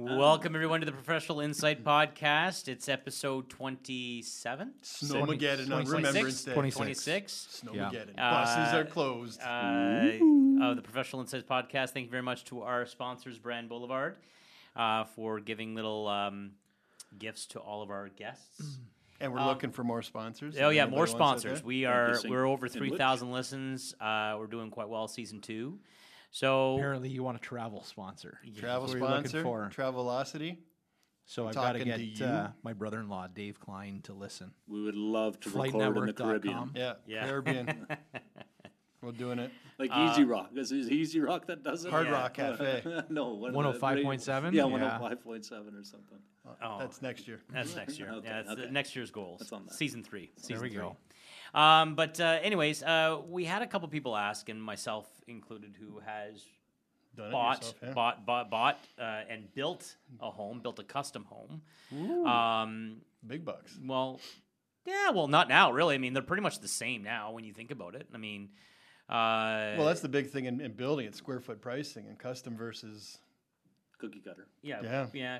Welcome 0.00 0.54
everyone 0.54 0.78
to 0.78 0.86
the 0.86 0.92
Professional 0.92 1.40
Insight 1.40 1.82
Podcast. 1.82 2.68
It's 2.68 2.88
episode 2.88 3.48
twenty-seven, 3.48 4.74
Snowmageddon 4.80 5.62
on 5.72 5.84
26? 5.84 5.90
Remembrance 5.92 6.44
Day. 6.44 6.54
26. 6.54 6.76
twenty-six. 6.76 7.62
Snowmageddon. 7.64 8.10
Yeah. 8.16 8.30
Buses 8.30 8.74
Uh, 8.74 8.76
are 8.76 8.84
closed. 8.84 9.40
uh, 9.42 10.64
of 10.70 10.76
the 10.76 10.82
Professional 10.82 11.20
Insights 11.22 11.44
podcast. 11.50 11.90
Thank 11.90 12.04
you 12.06 12.10
very 12.12 12.22
much 12.22 12.44
to 12.44 12.62
our 12.62 12.86
sponsors, 12.86 13.38
Brand 13.40 13.68
Boulevard, 13.68 14.16
uh, 14.76 15.02
for 15.04 15.40
giving 15.40 15.74
little 15.74 16.06
um, 16.06 16.52
gifts 17.18 17.46
to 17.46 17.58
all 17.58 17.82
of 17.82 17.90
our 17.90 18.08
guests. 18.08 18.62
and 19.20 19.32
we're 19.32 19.40
um, 19.40 19.48
looking 19.48 19.72
for 19.72 19.82
more 19.82 20.02
sponsors. 20.02 20.56
Oh 20.60 20.68
yeah, 20.68 20.86
more 20.86 21.00
wants 21.00 21.14
out 21.14 21.18
there. 21.18 21.38
sponsors. 21.56 21.64
We 21.64 21.86
are 21.86 22.16
we're 22.24 22.46
over 22.46 22.68
three 22.68 22.96
thousand 22.96 23.28
three 23.28 23.34
listens. 23.34 23.94
Uh, 24.00 24.36
we're 24.38 24.46
doing 24.46 24.70
quite 24.70 24.88
well 24.88 25.08
season 25.08 25.40
two. 25.40 25.80
So 26.30 26.76
Apparently, 26.76 27.08
you 27.08 27.22
want 27.22 27.36
a 27.36 27.40
travel 27.40 27.82
sponsor. 27.84 28.38
Travel 28.56 28.86
That's 28.86 28.92
what 28.94 29.00
you're 29.00 29.08
looking 29.16 29.28
sponsor, 29.28 29.42
for. 29.42 29.70
Travelocity. 29.74 30.58
So 31.24 31.46
I've 31.46 31.54
got 31.54 31.72
to 31.72 31.84
get 31.84 32.22
uh, 32.22 32.48
my 32.62 32.72
brother-in-law 32.72 33.28
Dave 33.34 33.60
Klein 33.60 34.00
to 34.04 34.14
listen. 34.14 34.52
We 34.66 34.82
would 34.82 34.94
love 34.94 35.38
to 35.40 35.50
record 35.50 35.96
in 35.98 36.06
the 36.06 36.12
Caribbean. 36.14 36.54
FlightNetwork.com. 36.54 36.72
Yeah, 36.74 36.94
Yeah. 37.06 37.26
Caribbean. 37.28 37.86
we're 39.02 39.12
doing 39.12 39.38
it. 39.38 39.50
Like 39.78 39.90
Uh, 39.92 40.10
Easy 40.10 40.24
Rock. 40.24 40.50
This 40.54 40.72
Is 40.72 40.90
Easy 40.90 41.20
Rock 41.20 41.46
that 41.48 41.62
does 41.62 41.84
it? 41.84 41.90
Hard 41.90 42.06
Yeah. 42.06 42.12
Rock 42.12 42.34
Cafe. 42.34 42.82
no, 43.10 43.34
what- 43.34 43.52
105.7? 43.52 44.54
Yeah, 44.54 44.66
Yeah. 44.66 44.98
105.7 45.00 45.78
or 45.78 45.84
something. 45.84 46.18
Oh. 46.62 46.78
That's 46.78 47.02
next 47.02 47.28
year. 47.28 47.40
That's 47.52 47.76
next 47.76 47.98
year. 47.98 48.08
Okay, 48.12 48.26
yeah, 48.28 48.42
that's 48.42 48.60
okay. 48.60 48.70
next 48.70 48.96
year's 48.96 49.10
goals. 49.10 49.40
That's 49.40 49.52
on 49.52 49.66
that. 49.66 49.74
Season 49.74 50.02
three. 50.02 50.30
Season 50.36 50.62
we 50.62 50.70
three. 50.70 50.78
go. 50.78 50.96
Um, 51.54 51.94
but 51.94 52.20
uh, 52.20 52.38
anyways, 52.42 52.82
uh, 52.82 53.20
we 53.28 53.44
had 53.44 53.62
a 53.62 53.66
couple 53.66 53.88
people 53.88 54.16
ask, 54.16 54.48
and 54.48 54.62
myself 54.62 55.06
included, 55.26 55.74
who 55.78 56.00
has 56.00 56.44
Done 57.16 57.32
bought, 57.32 57.58
yourself, 57.58 57.76
yeah. 57.82 57.92
bought, 57.92 58.26
bought, 58.26 58.50
bought, 58.50 58.78
uh, 58.98 59.22
and 59.28 59.52
built 59.54 59.96
a 60.20 60.30
home, 60.30 60.60
built 60.60 60.78
a 60.78 60.84
custom 60.84 61.24
home. 61.24 61.62
Um, 62.26 62.96
Big 63.26 63.44
bucks. 63.44 63.78
well, 63.84 64.20
yeah, 64.86 65.10
well, 65.10 65.26
not 65.28 65.48
now, 65.48 65.70
really. 65.72 65.94
I 65.94 65.98
mean, 65.98 66.12
they're 66.12 66.22
pretty 66.22 66.42
much 66.42 66.60
the 66.60 66.68
same 66.68 67.02
now 67.02 67.32
when 67.32 67.44
you 67.44 67.52
think 67.52 67.70
about 67.70 67.94
it. 67.94 68.06
I 68.14 68.18
mean, 68.18 68.50
uh, 69.08 69.74
Well, 69.76 69.86
that's 69.86 70.00
the 70.00 70.08
big 70.08 70.30
thing 70.30 70.44
in, 70.44 70.60
in 70.60 70.72
building. 70.72 71.06
It's 71.06 71.18
square 71.18 71.40
foot 71.40 71.60
pricing 71.60 72.06
and 72.06 72.18
custom 72.18 72.56
versus. 72.56 73.18
Cookie 73.98 74.20
cutter. 74.20 74.46
yeah, 74.62 74.80
Yeah. 74.82 75.06
yeah. 75.12 75.38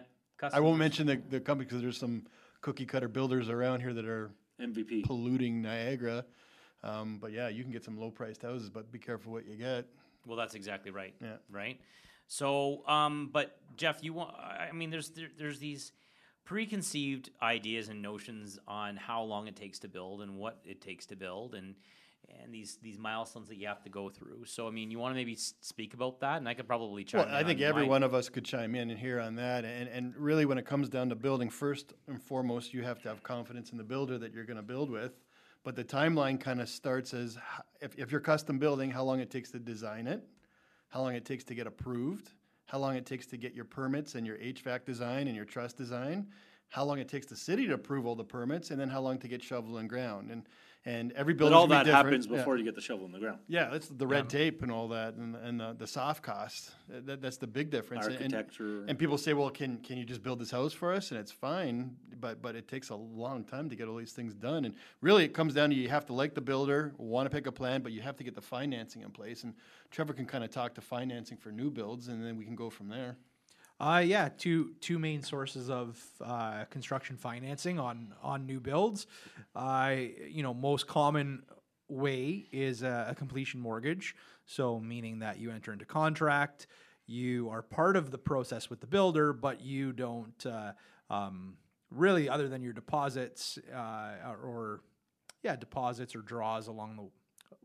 I 0.52 0.60
won't 0.60 0.78
mention 0.78 1.06
the, 1.06 1.20
the 1.30 1.41
company 1.41 1.66
because 1.66 1.82
there's 1.82 1.98
some 1.98 2.27
cookie 2.60 2.86
cutter 2.86 3.08
builders 3.08 3.48
around 3.48 3.80
here 3.80 3.92
that 3.94 4.04
are 4.04 4.30
MVP. 4.60 5.04
polluting 5.04 5.62
Niagara. 5.62 6.24
Um, 6.82 7.18
but 7.20 7.32
yeah, 7.32 7.48
you 7.48 7.62
can 7.62 7.72
get 7.72 7.84
some 7.84 7.98
low 7.98 8.10
priced 8.10 8.42
houses, 8.42 8.70
but 8.70 8.90
be 8.92 8.98
careful 8.98 9.32
what 9.32 9.46
you 9.46 9.56
get. 9.56 9.86
Well, 10.26 10.36
that's 10.36 10.54
exactly 10.54 10.90
right. 10.90 11.14
Yeah. 11.20 11.36
Right. 11.50 11.80
So, 12.26 12.86
um, 12.86 13.30
but 13.32 13.56
Jeff, 13.76 14.02
you 14.02 14.12
want? 14.12 14.36
I 14.36 14.70
mean, 14.72 14.90
there's 14.90 15.10
there, 15.10 15.28
there's 15.38 15.58
these 15.58 15.92
preconceived 16.44 17.30
ideas 17.42 17.88
and 17.88 18.00
notions 18.00 18.58
on 18.68 18.96
how 18.96 19.22
long 19.22 19.48
it 19.48 19.56
takes 19.56 19.78
to 19.80 19.88
build 19.88 20.22
and 20.22 20.36
what 20.36 20.60
it 20.64 20.80
takes 20.80 21.06
to 21.06 21.16
build, 21.16 21.54
and 21.54 21.74
and 22.42 22.52
these 22.52 22.78
these 22.83 22.98
milestones 22.98 23.48
that 23.48 23.56
you 23.56 23.66
have 23.66 23.83
to 23.83 23.91
go 23.91 24.08
through. 24.08 24.44
So, 24.44 24.66
I 24.66 24.70
mean, 24.70 24.91
you 24.91 24.98
want 24.98 25.12
to 25.12 25.16
maybe 25.16 25.33
s- 25.33 25.55
speak 25.61 25.94
about 25.94 26.20
that, 26.20 26.38
and 26.38 26.48
I 26.48 26.55
could 26.55 26.66
probably 26.66 27.05
chime. 27.05 27.20
Well, 27.20 27.28
in 27.28 27.34
I 27.34 27.44
think 27.44 27.60
every 27.60 27.86
one 27.86 28.02
of 28.02 28.14
us 28.14 28.28
could 28.28 28.44
chime 28.44 28.75
in 28.75 28.91
and 28.91 28.98
hear 28.98 29.20
on 29.20 29.34
that. 29.36 29.64
And, 29.64 29.88
and 29.88 30.16
really, 30.16 30.44
when 30.44 30.58
it 30.58 30.66
comes 30.66 30.88
down 30.88 31.08
to 31.10 31.14
building, 31.14 31.50
first 31.50 31.94
and 32.06 32.20
foremost, 32.22 32.72
you 32.72 32.83
have 32.83 33.00
to 33.02 33.08
have 33.08 33.22
confidence 33.22 33.72
in 33.72 33.78
the 33.78 33.84
builder 33.84 34.19
that 34.19 34.33
you're 34.33 34.44
going 34.44 34.56
to 34.56 34.62
build 34.62 34.91
with. 34.91 35.20
But 35.64 35.77
the 35.77 35.84
timeline 35.84 36.41
kind 36.41 36.60
of 36.60 36.69
starts 36.69 37.12
as 37.12 37.36
if, 37.80 37.94
if 37.98 38.10
you're 38.10 38.20
custom 38.20 38.58
building, 38.58 38.91
how 38.91 39.03
long 39.05 39.20
it 39.20 39.30
takes 39.30 39.50
to 39.50 39.58
design 39.58 40.06
it, 40.06 40.22
how 40.88 41.00
long 41.00 41.14
it 41.14 41.25
takes 41.25 41.44
to 41.44 41.55
get 41.55 41.66
approved, 41.66 42.30
how 42.66 42.78
long 42.78 42.97
it 42.97 43.05
takes 43.05 43.27
to 43.27 43.36
get 43.36 43.55
your 43.55 43.64
permits 43.64 44.14
and 44.14 44.27
your 44.27 44.38
HVAC 44.38 44.84
design 44.84 45.27
and 45.27 45.36
your 45.36 45.44
truss 45.44 45.72
design, 45.72 46.28
how 46.69 46.84
long 46.84 46.98
it 46.98 47.08
takes 47.08 47.27
the 47.27 47.36
city 47.36 47.66
to 47.66 47.75
approve 47.75 48.06
all 48.06 48.14
the 48.14 48.25
permits, 48.25 48.70
and 48.70 48.80
then 48.80 48.88
how 48.88 49.00
long 49.00 49.19
to 49.19 49.28
get 49.28 49.42
shovel 49.42 49.78
and 49.78 49.88
ground. 49.88 50.30
And 50.30 50.47
and 50.84 51.12
every 51.12 51.34
building. 51.34 51.52
But 51.52 51.58
all 51.58 51.66
that 51.68 51.86
happens 51.86 52.26
Yeah. 52.26 52.36
before 52.38 52.56
you 52.56 52.64
get 52.64 52.75
the 52.75 52.80
shovel 52.80 53.04
in 53.06 53.12
the 53.12 53.19
ground. 53.19 53.41
Yeah, 53.48 53.69
that's 53.70 53.88
the 53.88 54.06
red 54.06 54.28
tape 54.28 54.62
and 54.62 54.70
all 54.72 54.88
that, 54.88 55.14
and, 55.14 55.36
and 55.36 55.60
the, 55.60 55.75
the 55.76 55.86
soft 55.86 56.22
cost. 56.22 56.72
That, 56.88 57.20
that's 57.20 57.36
the 57.36 57.47
big 57.47 57.70
difference. 57.70 58.06
And- 58.06 58.16
Architecture. 58.16 58.84
And, 58.86 58.98
people 58.98 59.19
say, 59.19 59.34
"Well, 59.34 59.50
can 59.50 59.78
can 59.78 59.98
you 59.98 60.04
just 60.04 60.22
build 60.22 60.38
this 60.38 60.50
house 60.50 60.72
for 60.72 60.92
us?" 60.92 61.10
And 61.10 61.20
it's 61.20 61.32
fine, 61.32 61.97
but 62.20 62.41
but 62.41 62.56
it 62.56 62.69
takes 62.69 62.91
a 62.91 62.97
long 62.97 63.44
time 63.44 63.69
to 63.70 63.76
get 63.76 63.88
all 63.88 63.97
these 63.97 64.12
things 64.12 64.34
done. 64.34 64.64
And 64.64 64.75
really, 65.00 65.25
it 65.25 65.34
comes 65.34 65.54
down 65.54 65.70
to 65.70 65.76
you 65.76 65.88
have 65.88 66.06
to 66.06 66.12
like 66.12 66.34
the 66.34 66.41
builder, 66.41 66.94
want 66.97 67.26
to 67.30 67.34
pick 67.34 67.47
a 67.47 67.53
plan, 67.53 67.82
but 67.82 67.92
you 67.92 68.00
have 68.00 68.16
to 68.16 68.24
get 68.24 68.34
the 68.34 68.41
financing 68.41 69.03
in 69.03 69.10
place. 69.10 69.44
And 69.44 69.54
Trevor 69.91 70.12
can 70.12 70.26
kind 70.26 70.44
of 70.44 70.50
talk 70.50 70.74
to 70.74 70.80
financing 70.80 71.36
for 71.36 71.50
new 71.53 71.70
builds, 71.70 72.08
and 72.08 72.24
then 72.24 72.36
we 72.36 72.44
can 72.44 72.54
go 72.56 72.70
from 72.70 72.88
there. 72.88 73.16
Uh, 73.81 74.03
yeah, 74.05 74.28
two 74.37 74.75
two 74.81 74.99
main 74.99 75.22
sources 75.22 75.71
of 75.71 76.03
uh, 76.21 76.65
construction 76.65 77.16
financing 77.16 77.78
on 77.78 78.12
on 78.22 78.44
new 78.44 78.59
builds. 78.61 79.06
Uh, 79.55 79.94
you 80.28 80.43
know, 80.43 80.53
most 80.53 80.87
common 80.87 81.43
way 81.89 82.47
is 82.53 82.83
a, 82.83 83.09
a 83.11 83.15
completion 83.15 83.61
mortgage. 83.61 84.16
So, 84.47 84.81
meaning 84.81 85.21
that 85.21 85.39
you 85.39 85.50
enter 85.50 85.72
into 85.72 85.84
contract, 85.84 86.66
you 87.06 87.49
are 87.50 87.62
part 87.62 87.97
of 87.97 88.11
the 88.11 88.19
process 88.19 88.69
with 88.69 88.81
the 88.81 88.87
builder, 88.87 89.33
but 89.33 89.61
you 89.61 89.93
don't 89.93 90.45
uh, 90.47 90.72
um, 91.10 91.56
really, 91.91 92.28
other 92.28 92.49
than 92.49 92.62
your 92.62 92.72
deposits 92.72 93.59
uh, 93.75 94.15
or, 94.27 94.37
or 94.37 94.81
yeah, 95.43 95.55
deposits 95.56 96.16
or 96.16 96.21
draws 96.22 96.66
along 96.66 96.97
the. 96.97 97.09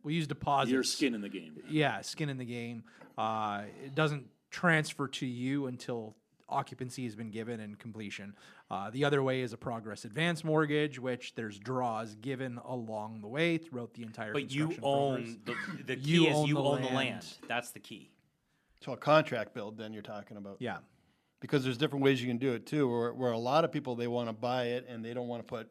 We 0.03 0.13
use 0.13 0.27
deposits 0.27 0.71
Your 0.71 0.83
skin 0.83 1.15
in 1.15 1.21
the 1.21 1.29
game. 1.29 1.55
yeah, 1.69 2.01
skin 2.01 2.29
in 2.29 2.37
the 2.37 2.45
game. 2.45 2.83
Uh, 3.17 3.63
it 3.85 3.95
doesn't 3.95 4.25
transfer 4.57 5.07
to 5.07 5.25
you 5.25 5.65
until 5.65 6.15
occupancy 6.47 7.03
has 7.03 7.15
been 7.15 7.31
given 7.31 7.59
and 7.59 7.77
completion. 7.79 8.35
Uh, 8.69 8.89
the 8.91 9.03
other 9.03 9.23
way 9.23 9.41
is 9.41 9.51
a 9.51 9.57
progress 9.57 10.05
advance 10.05 10.43
mortgage, 10.43 10.99
which 10.99 11.33
there's 11.35 11.57
draws 11.57 12.15
given 12.15 12.59
along 12.65 13.19
the 13.21 13.27
way 13.27 13.57
throughout 13.57 13.93
the 13.95 14.03
entire. 14.03 14.31
But 14.31 14.51
you 14.53 14.67
construction 14.67 14.83
progress. 14.83 15.29
own 15.29 15.39
the 15.45 15.83
the 15.95 15.95
key 16.01 16.11
You 16.11 16.27
is 16.27 16.35
own 16.37 16.47
you 16.47 16.53
the 16.55 16.61
own 16.61 16.81
the 16.81 16.87
land. 16.87 16.95
land. 16.95 17.25
That's 17.49 17.71
the 17.71 17.79
key. 17.79 18.11
So 18.81 18.91
a 18.93 18.97
contract 18.97 19.53
build, 19.53 19.77
then 19.77 19.91
you're 19.93 20.03
talking 20.03 20.37
about. 20.37 20.57
Yeah, 20.59 20.77
because 21.39 21.63
there's 21.63 21.77
different 21.77 22.03
ways 22.05 22.21
you 22.21 22.27
can 22.27 22.37
do 22.37 22.53
it 22.53 22.65
too. 22.67 22.87
Where, 22.87 23.13
where 23.13 23.31
a 23.31 23.37
lot 23.37 23.65
of 23.65 23.71
people 23.71 23.95
they 23.95 24.07
want 24.07 24.29
to 24.29 24.33
buy 24.33 24.65
it 24.65 24.85
and 24.87 25.03
they 25.03 25.13
don't 25.13 25.27
want 25.27 25.41
to 25.41 25.47
put 25.47 25.69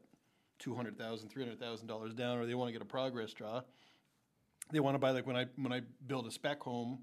two 0.59 0.75
hundred 0.75 0.99
thousand, 0.99 1.28
three 1.28 1.44
hundred 1.44 1.60
thousand 1.60 1.87
dollars 1.87 2.14
down, 2.14 2.38
or 2.38 2.47
they 2.47 2.54
want 2.54 2.69
to 2.69 2.72
get 2.72 2.82
a 2.82 2.87
progress 2.87 3.32
draw. 3.32 3.60
They 4.72 4.81
want 4.81 4.94
to 4.97 4.99
buy 4.99 5.10
like 5.10 5.26
when 5.26 5.37
I 5.37 5.47
when 5.56 5.72
I 5.72 5.82
build 6.06 6.26
a 6.26 6.31
spec 6.32 6.60
home 6.60 7.00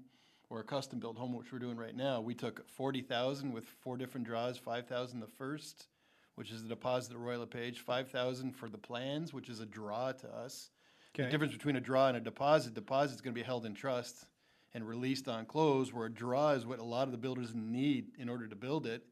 or 0.50 0.60
a 0.60 0.64
custom 0.64 0.98
built 0.98 1.16
home, 1.16 1.32
which 1.32 1.52
we're 1.52 1.58
doing 1.60 1.76
right 1.76 1.96
now. 1.96 2.20
We 2.20 2.34
took 2.34 2.68
forty 2.68 3.00
thousand 3.00 3.52
with 3.52 3.64
four 3.64 3.96
different 3.96 4.26
draws, 4.26 4.58
five 4.58 4.86
thousand 4.86 5.20
the 5.20 5.26
first, 5.26 5.86
which 6.34 6.50
is 6.50 6.62
the 6.64 6.68
deposit 6.68 7.12
at 7.12 7.18
Royal 7.18 7.48
five 7.86 8.10
thousand 8.10 8.52
for 8.52 8.68
the 8.68 8.78
plans, 8.78 9.32
which 9.32 9.48
is 9.48 9.60
a 9.60 9.66
draw 9.66 10.12
to 10.12 10.28
us. 10.28 10.70
The 11.14 11.22
Okay. 11.22 11.30
difference 11.30 11.52
between 11.52 11.76
a 11.76 11.80
draw 11.80 12.08
and 12.08 12.16
a 12.16 12.20
deposit, 12.20 12.74
deposit 12.74 13.14
is 13.16 13.20
going 13.20 13.34
to 13.34 13.40
be 13.40 13.44
held 13.44 13.66
in 13.66 13.74
trust 13.74 14.26
and 14.74 14.86
released 14.86 15.26
on 15.28 15.46
close, 15.46 15.92
where 15.92 16.06
a 16.06 16.12
draw 16.12 16.50
is 16.50 16.64
what 16.64 16.78
a 16.78 16.84
lot 16.84 17.08
of 17.08 17.12
the 17.12 17.18
builders 17.18 17.52
need 17.54 18.12
in 18.18 18.28
order 18.28 18.46
to 18.46 18.54
build 18.54 18.86
it, 18.86 19.02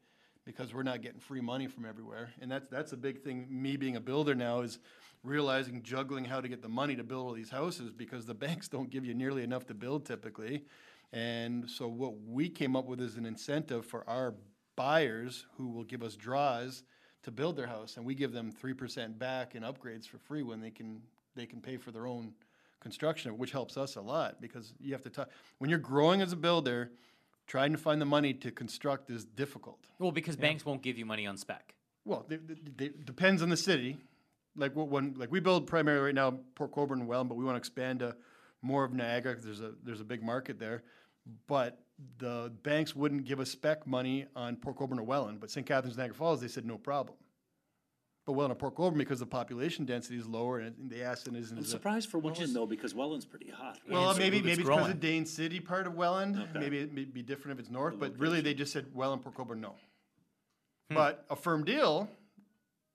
because 0.44 0.72
we're 0.72 0.84
not 0.84 1.03
getting 1.03 1.19
free 1.19 1.41
money 1.41 1.66
from 1.66 1.84
everywhere. 1.84 2.31
And 2.41 2.50
that's, 2.50 2.69
that's 2.69 2.93
a 2.93 2.97
big 2.97 3.22
thing, 3.22 3.47
me 3.50 3.77
being 3.77 3.97
a 3.97 4.00
builder 4.00 4.37
now, 4.37 4.60
is 4.60 4.78
realizing, 5.25 5.82
juggling 5.82 6.25
how 6.25 6.41
to 6.41 6.47
get 6.47 6.62
the 6.62 6.69
money 6.69 6.94
to 6.94 7.03
build 7.03 7.27
all 7.27 7.32
these 7.32 7.50
houses, 7.50 7.91
because 7.91 8.25
the 8.25 8.34
banks 8.47 8.69
don't 8.69 8.91
give 8.91 9.04
you 9.04 9.15
nearly 9.15 9.43
enough 9.43 9.66
to 9.66 9.75
build 9.75 10.06
typically. 10.06 10.65
And 11.12 11.69
so 11.70 11.88
what 11.88 12.14
we 12.26 12.48
came 12.48 12.76
up 12.76 12.86
with 12.86 13.00
is 13.00 13.16
an 13.16 13.24
incentive 13.24 13.86
for 13.86 14.08
our 14.08 14.34
buyers 14.76 15.46
who 15.56 15.69
will 15.69 15.84
give 15.84 16.02
us 16.02 16.16
draws 16.16 16.82
to 17.22 17.30
build 17.30 17.56
their 17.56 17.66
house, 17.66 17.96
and 17.96 18.06
we 18.06 18.14
give 18.14 18.32
them 18.32 18.50
three 18.52 18.74
percent 18.74 19.18
back 19.18 19.54
in 19.54 19.62
upgrades 19.62 20.06
for 20.06 20.18
free 20.18 20.42
when 20.42 20.60
they 20.60 20.70
can, 20.70 21.00
they 21.34 21.47
can 21.47 21.60
pay 21.60 21.76
for 21.76 21.91
their 21.91 22.06
own 22.06 22.32
construction, 22.80 23.36
which 23.38 23.50
helps 23.50 23.76
us 23.76 23.97
a 23.97 24.00
lot, 24.00 24.41
because 24.41 24.72
you 24.80 24.92
have 24.92 25.02
to 25.02 25.10
talk, 25.10 25.28
when 25.58 25.68
you're 25.68 25.80
growing 25.80 26.20
as 26.20 26.32
a 26.32 26.36
builder, 26.36 26.92
trying 27.48 27.72
to 27.72 27.78
find 27.78 28.00
the 28.00 28.04
money 28.06 28.32
to 28.32 28.50
construct 28.52 29.10
is 29.10 29.24
difficult. 29.24 29.78
Well, 29.98 30.12
because 30.12 30.36
banks 30.36 30.64
won't 30.64 30.80
give 30.82 30.97
you 30.97 31.04
money 31.04 31.27
on 31.27 31.36
spec. 31.36 31.74
Well, 32.04 32.24
it, 32.30 32.41
it- 32.48 32.80
it 32.80 33.04
depends 33.06 33.42
on 33.42 33.48
the 33.48 33.56
city. 33.56 33.97
Like 34.56 34.77
what 34.77 34.88
when 34.88 35.15
like 35.16 35.30
we 35.33 35.41
build 35.41 35.66
primarily 35.66 36.06
right 36.06 36.15
now 36.15 36.38
Port 36.54 36.72
Colborne 36.72 37.00
and 37.00 37.09
Welland, 37.09 37.28
but 37.28 37.36
we 37.36 37.44
want 37.44 37.54
to 37.56 37.59
expand 37.59 38.00
to 38.00 38.15
more 38.62 38.84
of 38.84 38.92
Niagara 38.92 39.34
'cause 39.34 39.44
there's 39.44 39.60
a 39.60 39.72
there's 39.84 40.00
a 40.00 40.04
big 40.04 40.22
market 40.22 40.59
there. 40.59 40.83
But 41.47 41.78
the 42.19 42.53
banks 42.63 42.95
wouldn't 42.95 43.25
give 43.25 43.41
us 43.41 43.51
spec 43.51 43.86
money 43.86 44.27
on 44.36 44.57
Port 44.57 44.77
Colborne 44.77 44.98
or 45.01 45.03
Welland, 45.04 45.41
but 45.41 45.51
St. 45.51 45.66
Catharines, 45.66 45.97
Niagara 45.97 46.15
Falls, 46.15 46.41
they 46.41 46.48
said 46.48 46.65
no 46.65 46.78
problem. 46.78 47.16
But 48.25 48.33
Welland 48.34 48.53
and 48.53 48.59
Port 48.60 48.75
Colborne, 48.77 48.98
because 48.98 49.19
the 49.21 49.27
population 49.27 49.84
density 49.84 50.16
is 50.19 50.27
lower 50.27 50.60
and 50.60 50.91
the 50.91 51.03
Aston 51.03 51.34
isn't 51.34 51.57
I'm 51.57 51.63
as 51.63 51.69
a- 51.69 51.71
surprised 51.71 52.10
for 52.10 52.19
Welland 52.19 52.54
though, 52.54 52.66
because 52.66 52.95
Welland's 52.95 53.25
pretty 53.27 53.51
hot. 53.51 53.78
right? 53.86 53.92
well, 53.95 54.03
it's- 54.10 54.19
maybe 54.19 54.36
it's 54.39 54.45
maybe 54.45 54.53
it's 54.53 54.59
because 54.59 54.77
growing. 54.78 54.92
of 54.92 55.01
Dain 55.01 55.25
City 55.27 55.60
part 55.60 55.86
of 55.86 55.95
Welland. 55.95 56.36
Okay. 56.36 56.59
Maybe 56.59 56.78
it 56.78 56.92
may 56.92 57.04
be 57.04 57.22
different 57.22 57.59
if 57.59 57.65
it's 57.65 57.71
north, 57.72 57.98
but 57.98 58.19
really 58.19 58.41
they 58.41 58.54
just 58.54 58.72
said 58.72 58.86
Welland, 58.95 59.22
Port 59.22 59.34
Colborne, 59.34 59.60
no. 59.60 59.74
Hmm. 60.91 60.95
But 60.95 61.24
a 61.31 61.36
firm 61.36 61.65
deal, 61.65 62.09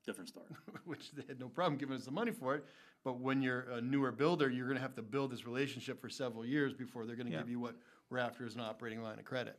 Different 0.06 0.30
story. 0.30 0.48
which 0.86 1.12
they 1.12 1.24
had 1.28 1.40
no 1.40 1.48
problem 1.48 1.78
giving 1.78 1.96
us 1.96 2.04
the 2.06 2.12
money 2.12 2.32
for 2.32 2.56
it. 2.56 2.66
But 3.06 3.20
when 3.20 3.42
you're 3.42 3.62
a 3.72 3.82
newer 3.82 4.12
builder, 4.12 4.50
you're 4.50 4.66
going 4.68 4.76
to 4.78 4.82
have 4.82 4.96
to 4.96 5.02
build 5.02 5.32
this 5.32 5.46
relationship 5.46 6.00
for 6.02 6.10
several 6.10 6.46
years 6.46 6.74
before 6.74 7.06
they're 7.06 7.16
going 7.16 7.28
to 7.28 7.32
Yeah. 7.34 7.40
give 7.40 7.50
you 7.50 7.60
what 7.60 7.76
Rafter 8.14 8.46
is 8.46 8.56
an 8.56 8.62
operating 8.62 9.02
line 9.02 9.20
of 9.20 9.26
credit. 9.26 9.58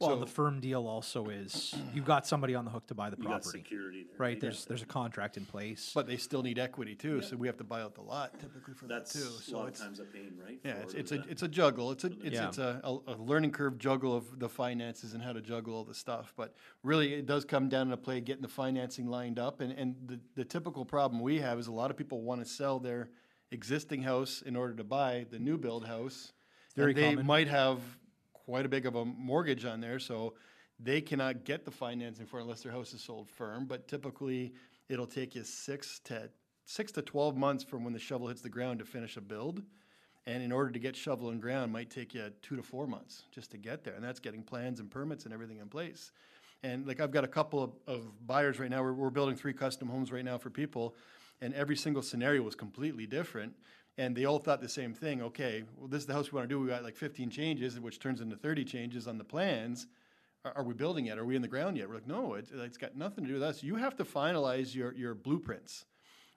Well, 0.00 0.10
So- 0.10 0.20
the 0.20 0.26
firm 0.26 0.60
deal 0.60 0.86
also 0.86 1.28
is 1.28 1.74
you've 1.92 2.06
got 2.06 2.26
somebody 2.26 2.54
on 2.54 2.64
the 2.64 2.70
hook 2.70 2.86
to 2.86 2.94
buy 2.94 3.10
the 3.10 3.18
You 3.18 3.24
got 3.24 3.42
property, 3.42 3.58
security 3.58 4.04
there. 4.04 4.16
right? 4.18 4.42
You 4.42 4.50
there's 4.66 4.80
a 4.82 4.86
contract 4.86 5.36
in 5.36 5.44
place. 5.44 5.92
But 5.94 6.06
they 6.06 6.16
still 6.16 6.42
need 6.42 6.58
equity 6.58 6.94
too, 6.94 7.20
so 7.20 7.36
we 7.36 7.46
have 7.48 7.58
to 7.58 7.64
buy 7.64 7.82
out 7.82 7.94
the 7.94 8.00
lot 8.00 8.32
typically 8.40 8.72
for 8.72 8.86
that 8.86 9.00
That's 9.00 9.12
too. 9.12 9.18
a 9.18 9.42
So 9.42 9.56
lot 9.58 9.62
of 9.64 9.68
it's, 9.68 9.80
times 9.80 10.00
a 10.00 10.04
pain, 10.04 10.40
right? 10.42 10.58
yeah, 10.64 10.76
it's, 10.76 10.94
it's 10.94 11.12
a, 11.12 11.22
it's 11.28 11.42
a 11.42 11.48
juggle. 11.48 11.90
It's 11.92 12.04
a, 12.04 12.06
it's, 12.22 12.34
Yeah. 12.34 12.48
it's 12.48 12.56
a, 12.56 12.80
a, 12.82 12.98
a 13.08 13.16
learning 13.16 13.50
curve 13.52 13.76
juggle 13.76 14.16
of 14.16 14.38
the 14.40 14.48
finances 14.48 15.12
and 15.12 15.22
how 15.22 15.34
to 15.34 15.42
juggle 15.42 15.74
all 15.74 15.84
the 15.84 15.92
stuff. 15.94 16.32
But 16.34 16.54
really, 16.82 17.12
it 17.12 17.26
does 17.26 17.44
come 17.44 17.68
down 17.68 17.90
to 17.90 17.98
play 17.98 18.22
getting 18.22 18.42
the 18.42 18.48
financing 18.48 19.06
lined 19.06 19.38
up. 19.38 19.60
And, 19.60 19.70
and 19.72 19.96
the, 20.06 20.18
the 20.34 20.44
typical 20.46 20.86
problem 20.86 21.20
we 21.20 21.40
have 21.40 21.58
is 21.58 21.66
a 21.66 21.72
lot 21.72 21.90
of 21.90 21.98
people 21.98 22.22
want 22.22 22.40
to 22.40 22.46
sell 22.48 22.78
their 22.78 23.10
existing 23.50 24.00
house 24.02 24.40
in 24.46 24.56
order 24.56 24.72
to 24.76 24.84
buy 24.84 25.26
the 25.30 25.38
new 25.38 25.58
build 25.58 25.84
house. 25.86 26.32
Very 26.76 26.90
and 26.92 26.98
they 26.98 27.10
common. 27.10 27.26
might 27.26 27.48
have 27.48 27.80
quite 28.32 28.66
a 28.66 28.68
big 28.68 28.86
of 28.86 28.94
a 28.94 29.04
mortgage 29.04 29.64
on 29.64 29.80
there, 29.80 29.98
so 29.98 30.34
they 30.78 31.00
cannot 31.00 31.44
get 31.44 31.64
the 31.64 31.70
financing 31.70 32.26
for 32.26 32.38
it 32.38 32.42
unless 32.42 32.62
their 32.62 32.72
house 32.72 32.92
is 32.92 33.02
sold 33.02 33.28
firm. 33.28 33.66
But 33.66 33.88
typically, 33.88 34.54
it'll 34.88 35.06
take 35.06 35.34
you 35.34 35.44
six 35.44 36.00
to 36.04 36.30
six 36.64 36.92
to 36.92 37.02
twelve 37.02 37.36
months 37.36 37.64
from 37.64 37.84
when 37.84 37.92
the 37.92 37.98
shovel 37.98 38.28
hits 38.28 38.40
the 38.40 38.48
ground 38.48 38.78
to 38.78 38.84
finish 38.84 39.16
a 39.16 39.20
build. 39.20 39.62
And 40.26 40.42
in 40.42 40.52
order 40.52 40.70
to 40.70 40.78
get 40.78 40.94
shovel 40.94 41.30
and 41.30 41.40
ground, 41.40 41.72
might 41.72 41.90
take 41.90 42.14
you 42.14 42.30
two 42.42 42.54
to 42.54 42.62
four 42.62 42.86
months 42.86 43.24
just 43.32 43.50
to 43.52 43.56
get 43.58 43.84
there, 43.84 43.94
and 43.94 44.04
that's 44.04 44.20
getting 44.20 44.42
plans 44.42 44.78
and 44.78 44.90
permits 44.90 45.24
and 45.24 45.34
everything 45.34 45.58
in 45.58 45.68
place. 45.68 46.12
And 46.62 46.86
like 46.86 47.00
I've 47.00 47.10
got 47.10 47.24
a 47.24 47.28
couple 47.28 47.62
of, 47.62 47.72
of 47.86 48.26
buyers 48.26 48.60
right 48.60 48.70
now. 48.70 48.82
We're, 48.82 48.92
we're 48.92 49.10
building 49.10 49.34
three 49.34 49.54
custom 49.54 49.88
homes 49.88 50.12
right 50.12 50.24
now 50.24 50.36
for 50.36 50.50
people, 50.50 50.94
and 51.40 51.54
every 51.54 51.76
single 51.76 52.02
scenario 52.02 52.42
was 52.42 52.54
completely 52.54 53.06
different. 53.06 53.54
And 54.00 54.16
they 54.16 54.24
all 54.24 54.38
thought 54.38 54.62
the 54.62 54.68
same 54.68 54.94
thing. 54.94 55.20
Okay, 55.20 55.62
well, 55.76 55.86
this 55.86 56.00
is 56.00 56.06
the 56.06 56.14
house 56.14 56.32
we 56.32 56.36
want 56.36 56.48
to 56.48 56.54
do. 56.54 56.58
We 56.58 56.68
got 56.68 56.82
like 56.82 56.96
15 56.96 57.28
changes, 57.28 57.78
which 57.78 57.98
turns 57.98 58.22
into 58.22 58.34
30 58.34 58.64
changes 58.64 59.06
on 59.06 59.18
the 59.18 59.24
plans. 59.24 59.88
Are, 60.42 60.52
are 60.56 60.64
we 60.64 60.72
building 60.72 61.04
yet? 61.04 61.18
Are 61.18 61.24
we 61.26 61.36
in 61.36 61.42
the 61.42 61.48
ground 61.48 61.76
yet? 61.76 61.86
We're 61.86 61.96
like, 61.96 62.06
no, 62.06 62.32
it, 62.32 62.48
it's 62.50 62.78
got 62.78 62.96
nothing 62.96 63.24
to 63.24 63.28
do 63.28 63.34
with 63.34 63.42
us. 63.42 63.62
You 63.62 63.76
have 63.76 63.94
to 63.96 64.04
finalize 64.06 64.74
your, 64.74 64.94
your 64.94 65.14
blueprints, 65.14 65.84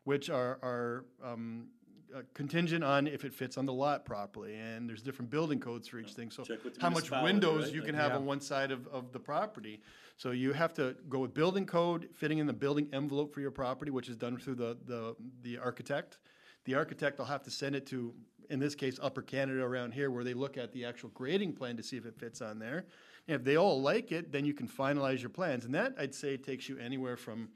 which 0.04 0.30
are, 0.30 0.60
are 0.62 1.06
um, 1.24 1.68
uh, 2.14 2.24
contingent 2.34 2.84
on 2.84 3.08
if 3.08 3.24
it 3.24 3.34
fits 3.34 3.58
on 3.58 3.66
the 3.66 3.72
lot 3.72 4.04
properly. 4.04 4.56
And 4.56 4.90
there's 4.90 5.02
different 5.02 5.32
building 5.32 5.62
codes 5.62 5.88
for 5.88 6.00
each 6.00 6.12
thing. 6.12 6.32
So 6.32 6.44
Check 6.44 6.66
with 6.66 6.76
the 6.76 6.82
how 6.82 6.90
much 6.90 7.10
municipality, 7.10 7.34
windows 7.34 7.66
right? 7.68 7.76
you 7.76 7.82
can 7.82 7.96
Like- 7.96 8.02
have 8.02 8.12
Yeah. 8.12 8.18
on 8.18 8.26
one 8.26 8.42
side 8.42 8.72
of, 8.72 8.88
of 8.88 9.14
the 9.14 9.20
property. 9.20 9.80
So 10.18 10.32
you 10.32 10.52
have 10.52 10.74
to 10.74 10.98
go 11.08 11.20
with 11.20 11.34
building 11.34 11.66
code, 11.66 12.10
fitting 12.14 12.40
in 12.40 12.46
the 12.46 12.52
building 12.52 12.90
envelope 12.92 13.34
for 13.34 13.40
your 13.40 13.52
property, 13.52 13.90
which 13.90 14.10
is 14.10 14.18
done 14.18 14.36
through 14.38 14.56
the, 14.56 14.78
the, 14.86 15.16
the 15.44 15.60
architect. 15.60 16.18
The 16.66 16.76
architect 16.76 17.18
will 17.20 17.26
have 17.26 17.44
to 17.44 17.52
send 17.52 17.76
it 17.76 17.86
to, 17.88 18.14
in 18.50 18.60
this 18.60 18.76
case, 18.76 19.00
Upper 19.02 19.22
Canada 19.22 19.64
around 19.64 19.94
here, 19.94 20.10
where 20.12 20.24
they 20.24 20.34
look 20.34 20.58
at 20.58 20.72
the 20.72 20.86
actual 20.86 21.10
grading 21.10 21.54
plan 21.54 21.76
to 21.78 21.84
see 21.84 21.98
if 21.98 22.06
it 22.06 22.18
fits 22.18 22.42
on 22.42 22.60
there. 22.60 22.86
And 23.28 23.36
if 23.36 23.44
they 23.44 23.58
all 23.58 23.82
like 23.82 24.12
it, 24.12 24.32
then 24.32 24.46
you 24.46 24.54
can 24.54 24.68
finalize 24.68 25.20
your 25.22 25.30
plans. 25.30 25.66
And 25.66 25.74
that, 25.76 25.94
I'd 25.98 26.16
say, 26.16 26.38
takes 26.38 26.68
you 26.70 26.78
anywhere 26.78 27.18
from 27.18 27.50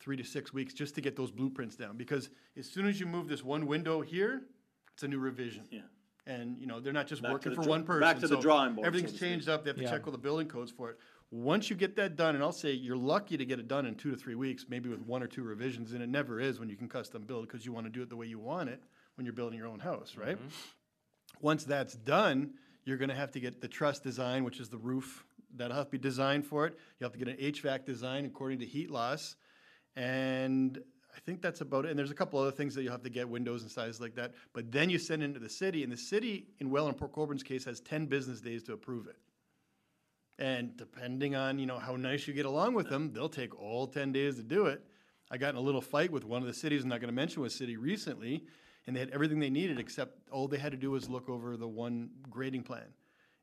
three 0.00 0.16
to 0.16 0.24
six 0.24 0.52
weeks 0.52 0.74
just 0.74 0.94
to 0.96 1.00
get 1.00 1.16
those 1.16 1.30
blueprints 1.30 1.76
down. 1.76 1.96
Because 1.96 2.30
as 2.56 2.68
soon 2.70 2.86
as 2.86 3.00
you 3.00 3.06
move 3.06 3.28
this 3.28 3.42
one 3.42 3.66
window 3.66 4.00
here, 4.02 4.42
it's 4.92 5.02
a 5.02 5.08
new 5.08 5.18
revision. 5.18 5.64
Yeah. 5.70 5.80
And, 6.26 6.58
you 6.58 6.66
know, 6.66 6.80
they're 6.80 6.92
not 6.92 7.06
just 7.06 7.22
Back 7.22 7.30
to 7.30 7.32
working 7.34 7.50
the 7.52 7.56
for 7.56 7.62
draw- 7.62 7.70
one 7.70 7.84
person. 7.84 8.00
back 8.00 8.16
to 8.20 8.22
the 8.28 8.36
so 8.36 8.40
drawing 8.40 8.74
board, 8.74 8.84
so 8.84 8.86
Everything's 8.86 9.12
to 9.12 9.18
speak. 9.18 9.28
changed 9.30 9.48
up. 9.48 9.62
They 9.64 9.70
have 9.70 9.76
to 9.76 9.82
Yeah. 9.82 9.90
check 9.90 10.06
all 10.06 10.12
the 10.12 10.18
building 10.18 10.48
codes 10.48 10.70
for 10.70 10.90
it. 10.90 10.98
Once 11.30 11.68
you 11.68 11.76
get 11.76 11.96
that 11.96 12.16
done, 12.16 12.34
and 12.34 12.44
I'll 12.44 12.52
say 12.52 12.72
you're 12.72 12.96
lucky 12.96 13.36
to 13.36 13.44
get 13.44 13.58
it 13.58 13.66
done 13.66 13.86
in 13.86 13.96
two 13.96 14.10
to 14.10 14.16
three 14.16 14.34
weeks, 14.34 14.66
maybe 14.68 14.88
with 14.88 15.00
one 15.00 15.22
or 15.22 15.26
two 15.26 15.42
revisions, 15.42 15.92
and 15.92 16.02
it 16.02 16.08
never 16.08 16.40
is 16.40 16.60
when 16.60 16.68
you 16.68 16.76
can 16.76 16.88
custom 16.88 17.22
build 17.22 17.46
because 17.48 17.66
you 17.66 17.72
want 17.72 17.86
to 17.86 17.90
do 17.90 18.02
it 18.02 18.08
the 18.08 18.16
way 18.16 18.26
you 18.26 18.38
want 18.38 18.68
it 18.68 18.82
when 19.16 19.24
you're 19.24 19.34
building 19.34 19.58
your 19.58 19.68
own 19.68 19.80
house, 19.80 20.16
right? 20.16 20.36
Mm-hmm. 20.36 20.48
Once 21.40 21.64
that's 21.64 21.94
done, 21.94 22.54
you're 22.84 22.98
going 22.98 23.08
to 23.08 23.14
have 23.14 23.32
to 23.32 23.40
get 23.40 23.60
the 23.60 23.68
truss 23.68 23.98
design, 23.98 24.44
which 24.44 24.60
is 24.60 24.68
the 24.68 24.78
roof 24.78 25.24
that'll 25.56 25.76
have 25.76 25.86
to 25.86 25.92
be 25.92 25.98
designed 25.98 26.46
for 26.46 26.66
it. 26.66 26.78
You 27.00 27.04
have 27.04 27.12
to 27.12 27.18
get 27.18 27.28
an 27.28 27.36
HVAC 27.36 27.84
design 27.84 28.26
according 28.26 28.58
to 28.60 28.66
heat 28.66 28.90
loss, 28.90 29.36
and 29.96 30.78
I 31.14 31.20
think 31.20 31.42
that's 31.42 31.60
about 31.60 31.84
it. 31.84 31.90
And 31.90 31.98
there's 31.98 32.10
a 32.10 32.14
couple 32.14 32.40
other 32.40 32.50
things 32.50 32.74
that 32.74 32.82
you'll 32.82 32.92
have 32.92 33.02
to 33.02 33.10
get, 33.10 33.28
windows 33.28 33.62
and 33.62 33.70
sizes 33.70 34.00
like 34.00 34.14
that. 34.16 34.32
But 34.52 34.72
then 34.72 34.90
you 34.90 34.98
send 34.98 35.22
it 35.22 35.26
into 35.26 35.40
the 35.40 35.48
city, 35.48 35.82
and 35.82 35.92
the 35.92 35.96
city 35.96 36.46
in 36.60 36.70
Welland 36.70 36.94
and 36.94 36.98
Port 36.98 37.12
Colborne's 37.12 37.42
case 37.42 37.64
has 37.64 37.80
10 37.80 38.06
business 38.06 38.40
days 38.40 38.62
to 38.64 38.72
approve 38.72 39.06
it. 39.06 39.16
And 40.38 40.76
depending 40.76 41.36
on, 41.36 41.58
you 41.58 41.66
know, 41.66 41.78
how 41.78 41.96
nice 41.96 42.26
you 42.26 42.34
get 42.34 42.46
along 42.46 42.74
with 42.74 42.88
them, 42.88 43.12
they'll 43.12 43.28
take 43.28 43.58
all 43.58 43.86
ten 43.86 44.12
days 44.12 44.36
to 44.36 44.42
do 44.42 44.66
it. 44.66 44.82
I 45.30 45.38
got 45.38 45.50
in 45.50 45.56
a 45.56 45.60
little 45.60 45.80
fight 45.80 46.10
with 46.10 46.24
one 46.24 46.42
of 46.42 46.48
the 46.48 46.54
cities, 46.54 46.82
I'm 46.82 46.88
not 46.88 47.00
gonna 47.00 47.12
mention 47.12 47.40
what 47.42 47.52
city 47.52 47.76
recently, 47.76 48.44
and 48.86 48.94
they 48.94 49.00
had 49.00 49.10
everything 49.10 49.38
they 49.38 49.50
needed, 49.50 49.78
except 49.78 50.28
all 50.30 50.48
they 50.48 50.58
had 50.58 50.72
to 50.72 50.78
do 50.78 50.90
was 50.90 51.08
look 51.08 51.28
over 51.28 51.56
the 51.56 51.68
one 51.68 52.10
grading 52.30 52.64
plan. 52.64 52.86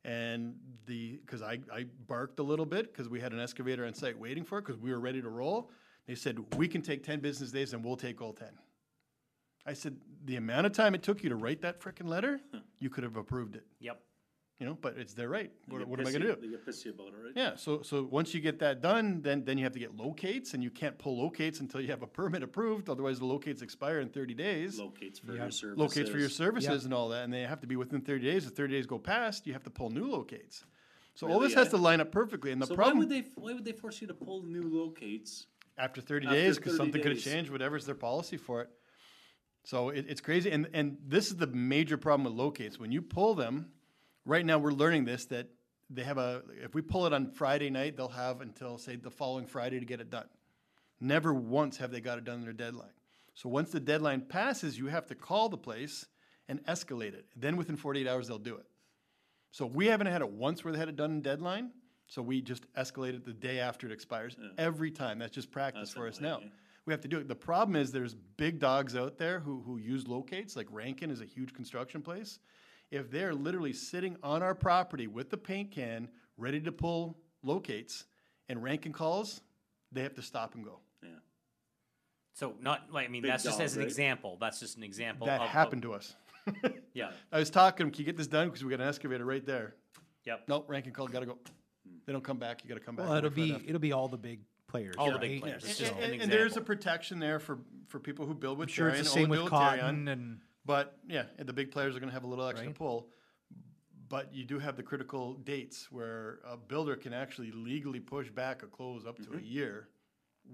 And 0.04 0.56
the, 0.86 1.20
cause 1.28 1.42
I, 1.42 1.60
I 1.74 1.86
barked 2.08 2.40
a 2.40 2.44
little 2.44 2.66
bit, 2.66 2.94
cause 2.94 3.08
we 3.08 3.20
had 3.20 3.34
an 3.34 3.40
excavator 3.40 3.86
on 3.86 3.94
site 3.94 4.18
waiting 4.18 4.44
for 4.44 4.58
it, 4.58 4.64
cause 4.64 4.78
we 4.78 4.92
were 4.92 5.00
ready 5.00 5.22
to 5.22 5.30
roll. 5.30 5.72
They 6.08 6.16
said, 6.16 6.40
we 6.58 6.68
can 6.68 6.82
take 6.82 7.04
ten 7.04 7.20
business 7.20 7.52
days 7.52 7.74
and 7.74 7.84
we'll 7.84 7.98
take 7.98 8.22
all 8.22 8.34
ten. 8.34 8.50
I 9.66 9.74
said, 9.74 9.98
the 10.26 10.38
amount 10.38 10.66
of 10.66 10.74
time 10.74 10.96
it 10.96 11.04
took 11.04 11.24
you 11.24 11.30
to 11.30 11.36
write 11.36 11.62
that 11.62 11.80
frickin' 11.80 12.08
letter, 12.08 12.40
you 12.80 12.90
could 12.90 13.04
have 13.04 13.16
approved 13.16 13.56
it, 13.56 13.66
Yep. 13.80 14.02
You 14.62 14.68
know, 14.68 14.78
but 14.80 14.96
it's 14.96 15.16
their 15.16 15.28
right. 15.28 15.52
What, 15.70 15.88
what 15.88 16.00
am 16.00 16.06
I 16.06 16.12
gonna 16.12 16.26
do? 16.26 16.38
They 16.40 16.50
get 16.50 16.64
pissy 16.64 16.92
about 16.94 17.08
it, 17.08 17.14
right? 17.24 17.34
Yeah, 17.36 17.56
so, 17.56 17.82
so 17.82 18.04
once 18.04 18.32
you 18.36 18.40
get 18.40 18.60
that 18.60 18.80
done, 18.80 19.20
then, 19.24 19.44
then 19.44 19.58
you 19.58 19.64
have 19.64 19.74
to 19.74 19.80
get 19.80 19.98
locates, 19.98 20.54
and 20.54 20.64
you 20.64 20.70
can't 20.70 21.00
pull 21.00 21.18
locates 21.18 21.62
until 21.62 21.82
you 21.82 21.88
have 21.88 22.04
a 22.04 22.08
permit 22.08 22.44
approved, 22.44 22.88
otherwise 22.88 23.18
the 23.18 23.26
locates 23.26 23.64
expire 23.64 24.02
in 24.02 24.10
thirty 24.10 24.36
days. 24.36 24.80
Locates 24.80 25.18
for 25.18 25.34
Yeah. 25.34 25.42
your 25.42 25.52
services. 25.52 25.80
Locates 25.80 26.10
for 26.12 26.20
your 26.20 26.30
services 26.30 26.84
Yeah. 26.84 26.86
and 26.86 26.94
all 26.94 27.10
that, 27.10 27.24
and 27.24 27.34
they 27.34 27.42
have 27.42 27.60
to 27.62 27.68
be 27.68 27.76
within 27.76 28.02
thirty 28.02 28.24
days, 28.24 28.46
if 28.46 28.54
thirty 28.54 28.76
days 28.76 28.86
go 28.86 29.00
past, 29.00 29.48
you 29.48 29.54
have 29.54 29.64
to 29.64 29.72
pull 29.72 29.90
new 29.90 30.06
locates. 30.06 30.64
So 31.16 31.26
all 31.28 31.40
Really, 31.40 31.48
this 31.48 31.56
has 31.56 31.68
eh? 31.68 31.72
to 31.72 31.78
line 31.78 32.00
up 32.00 32.12
perfectly, 32.12 32.52
and 32.52 32.62
the 32.62 32.68
So 32.68 32.76
why 32.76 32.94
would 32.94 33.10
problem, 33.10 33.10
they, 33.10 33.24
why 33.34 33.54
would 33.54 33.66
they 33.66 33.72
force 33.74 34.00
you 34.00 34.06
to 34.08 34.14
pull 34.14 34.44
new 34.44 34.62
locates? 34.62 35.48
after 35.80 36.02
thirty 36.02 36.28
after 36.28 36.38
days, 36.40 36.60
cause 36.60 36.74
30 36.74 36.78
something 36.78 37.02
could 37.02 37.12
have 37.14 37.24
days? 37.24 37.34
changed, 37.34 37.50
whatever's 37.50 37.88
their 37.88 37.96
policy 37.96 38.38
for 38.38 38.62
it. 38.62 38.70
So 39.64 39.90
it, 39.90 40.06
it's 40.08 40.22
crazy, 40.22 40.52
and, 40.52 40.68
and 40.74 40.98
this 41.04 41.28
is 41.32 41.38
the 41.38 41.48
major 41.48 41.98
problem 41.98 42.26
with 42.26 42.34
locates, 42.34 42.78
when 42.80 42.92
you 42.92 43.02
pull 43.02 43.34
them, 43.36 43.72
right 44.26 44.46
now, 44.46 44.60
we're 44.60 44.72
learning 44.72 45.06
this, 45.06 45.26
that 45.26 45.48
they 45.90 46.04
have 46.04 46.18
a, 46.18 46.42
if 46.64 46.74
we 46.74 46.82
pull 46.82 47.06
it 47.06 47.14
on 47.14 47.32
Friday 47.32 47.70
night, 47.70 47.98
they'll 47.98 48.08
have 48.08 48.42
until, 48.42 48.78
say, 48.78 48.96
the 48.96 49.12
following 49.12 49.46
Friday 49.46 49.80
to 49.80 49.86
get 49.86 50.00
it 50.00 50.10
done. 50.10 50.28
Never 51.00 51.34
once 51.34 51.78
have 51.78 51.92
they 51.92 52.00
got 52.00 52.18
it 52.18 52.24
done 52.24 52.40
in 52.40 52.44
their 52.44 52.54
deadline. 52.54 52.94
So 53.34 53.50
once 53.50 53.72
the 53.72 53.80
deadline 53.80 54.22
passes, 54.22 54.78
you 54.78 54.88
have 54.88 55.08
to 55.08 55.16
call 55.16 55.50
the 55.50 55.58
place 55.58 56.06
and 56.48 56.64
escalate 56.66 57.14
it. 57.14 57.26
Then 57.36 57.56
within 57.58 57.78
forty-eight 57.78 58.08
hours, 58.08 58.28
they'll 58.28 58.38
do 58.38 58.56
it. 58.56 58.66
So 59.52 59.66
we 59.66 59.88
haven't 59.88 60.08
had 60.08 60.22
it 60.22 60.30
once 60.30 60.64
where 60.64 60.72
they 60.72 60.80
had 60.80 60.90
it 60.90 60.96
done 60.96 61.12
in 61.12 61.22
deadline, 61.22 61.72
so 62.08 62.22
we 62.22 62.42
just 62.42 62.72
escalate 62.74 63.16
it 63.16 63.26
the 63.26 63.34
day 63.34 63.60
after 63.60 63.88
it 63.88 63.94
expires, 63.94 64.38
every 64.58 64.92
time. 64.92 65.20
That's 65.20 65.34
just 65.34 65.50
practice 65.52 65.90
That's 65.90 65.94
for 65.94 66.08
us 66.08 66.22
now. 66.22 66.38
eh? 66.38 66.50
We 66.86 66.94
have 66.94 67.02
to 67.02 67.08
do 67.08 67.20
it. 67.20 67.28
The 67.28 67.36
problem 67.36 67.76
is 67.76 67.92
there's 67.92 68.16
big 68.16 68.60
dogs 68.60 68.96
out 68.96 69.18
there 69.18 69.40
who, 69.40 69.62
who 69.66 69.78
use 69.78 70.08
locates, 70.08 70.56
like 70.56 70.68
Rankin 70.72 71.10
is 71.12 71.22
a 71.22 71.26
huge 71.26 71.54
construction 71.54 72.02
place. 72.02 72.40
If 72.92 73.10
they're 73.10 73.34
literally 73.34 73.74
sitting 73.74 74.18
on 74.22 74.44
our 74.44 74.54
property 74.54 75.08
with 75.08 75.30
the 75.30 75.38
paint 75.38 75.72
can, 75.72 76.10
ready 76.38 76.60
to 76.62 76.72
pull 76.72 77.18
locates, 77.42 78.04
and 78.50 78.62
Rankin 78.62 78.92
calls, 78.92 79.42
they 79.94 80.04
have 80.04 80.14
to 80.16 80.22
stop 80.22 80.56
and 80.56 80.66
go. 80.66 80.80
Yeah. 81.02 81.10
So 82.34 82.56
not 82.62 82.92
like 82.92 83.08
I 83.08 83.10
mean 83.10 83.22
Big 83.22 83.32
that's 83.32 83.44
just 83.44 83.58
dog, 83.60 83.66
as 83.66 83.76
an 83.76 83.80
right? 83.82 83.88
example. 83.88 84.38
That's 84.42 84.60
just 84.60 84.76
an 84.78 84.84
example. 84.84 85.28
That 85.28 85.42
of, 85.42 85.48
happened 85.48 85.82
to 85.84 85.94
us. 85.94 86.16
Yeah. 86.94 87.12
I 87.32 87.40
was 87.40 87.50
talking, 87.50 87.90
can 87.92 88.00
you 88.00 88.04
get 88.06 88.18
this 88.18 88.28
done? 88.28 88.48
Because 88.50 88.66
we 88.66 88.70
got 88.72 88.82
an 88.82 88.88
excavator 88.90 89.24
right 89.24 89.46
there. 89.46 89.76
Yep. 90.26 90.42
Nope, 90.50 90.66
Rankin 90.68 90.92
call, 90.92 91.08
gotta 91.08 91.26
go. 91.26 91.38
They 92.06 92.12
don't 92.12 92.24
come 92.24 92.38
back, 92.38 92.62
you 92.64 92.68
gotta 92.68 92.82
come 92.82 92.98
back. 92.98 93.06
well, 93.06 93.16
and 93.16 93.26
it'll 93.26 93.30
wait 93.30 93.36
for 93.36 93.46
be 93.46 93.52
that 93.52 93.56
after. 93.60 93.68
it'll 93.70 93.80
be 93.80 93.92
all 93.94 94.08
the 94.10 94.18
big 94.18 94.42
players. 94.68 94.96
All 94.98 95.06
the 95.06 95.12
right? 95.14 95.22
big 95.22 95.42
players. 95.42 95.64
It's 95.64 95.78
just 95.78 95.94
And, 95.94 96.04
an 96.04 96.12
and- 96.14 96.22
and 96.24 96.32
there's 96.32 96.42
a 96.42 96.46
example. 96.60 96.76
protection 96.76 97.20
there 97.20 97.40
for, 97.40 97.60
for 97.88 98.00
people 98.02 98.26
who 98.26 98.34
build 98.34 98.58
with 98.58 98.68
I'm 98.68 98.74
sure 98.74 98.90
it's 98.90 99.00
Tarion, 99.00 99.04
the 99.04 99.10
only 99.12 99.22
same 99.22 99.30
with 99.30 99.40
build 99.40 99.50
Tarion. 99.52 99.80
cotton 99.80 100.08
and 100.10 100.40
But 100.66 100.98
yeah, 101.08 101.24
the 101.40 101.54
big 101.54 101.72
players 101.72 101.96
are 101.96 102.00
gonna 102.00 102.12
have 102.12 102.24
a 102.24 102.28
little 102.28 102.48
extra 102.48 102.68
Right. 102.68 102.76
pull. 102.76 103.10
But 104.10 104.34
you 104.34 104.44
do 104.44 104.60
have 104.60 104.76
the 104.76 104.84
critical 104.84 105.36
dates 105.36 105.90
where 105.92 106.40
a 106.46 106.58
builder 106.58 106.96
can 106.98 107.14
actually 107.14 107.52
legally 107.52 108.00
push 108.02 108.30
back 108.30 108.62
a 108.62 108.68
close 108.68 109.06
up 109.06 109.18
Mm-hmm. 109.20 109.32
to 109.32 109.38
a 109.38 109.42
year 109.42 109.88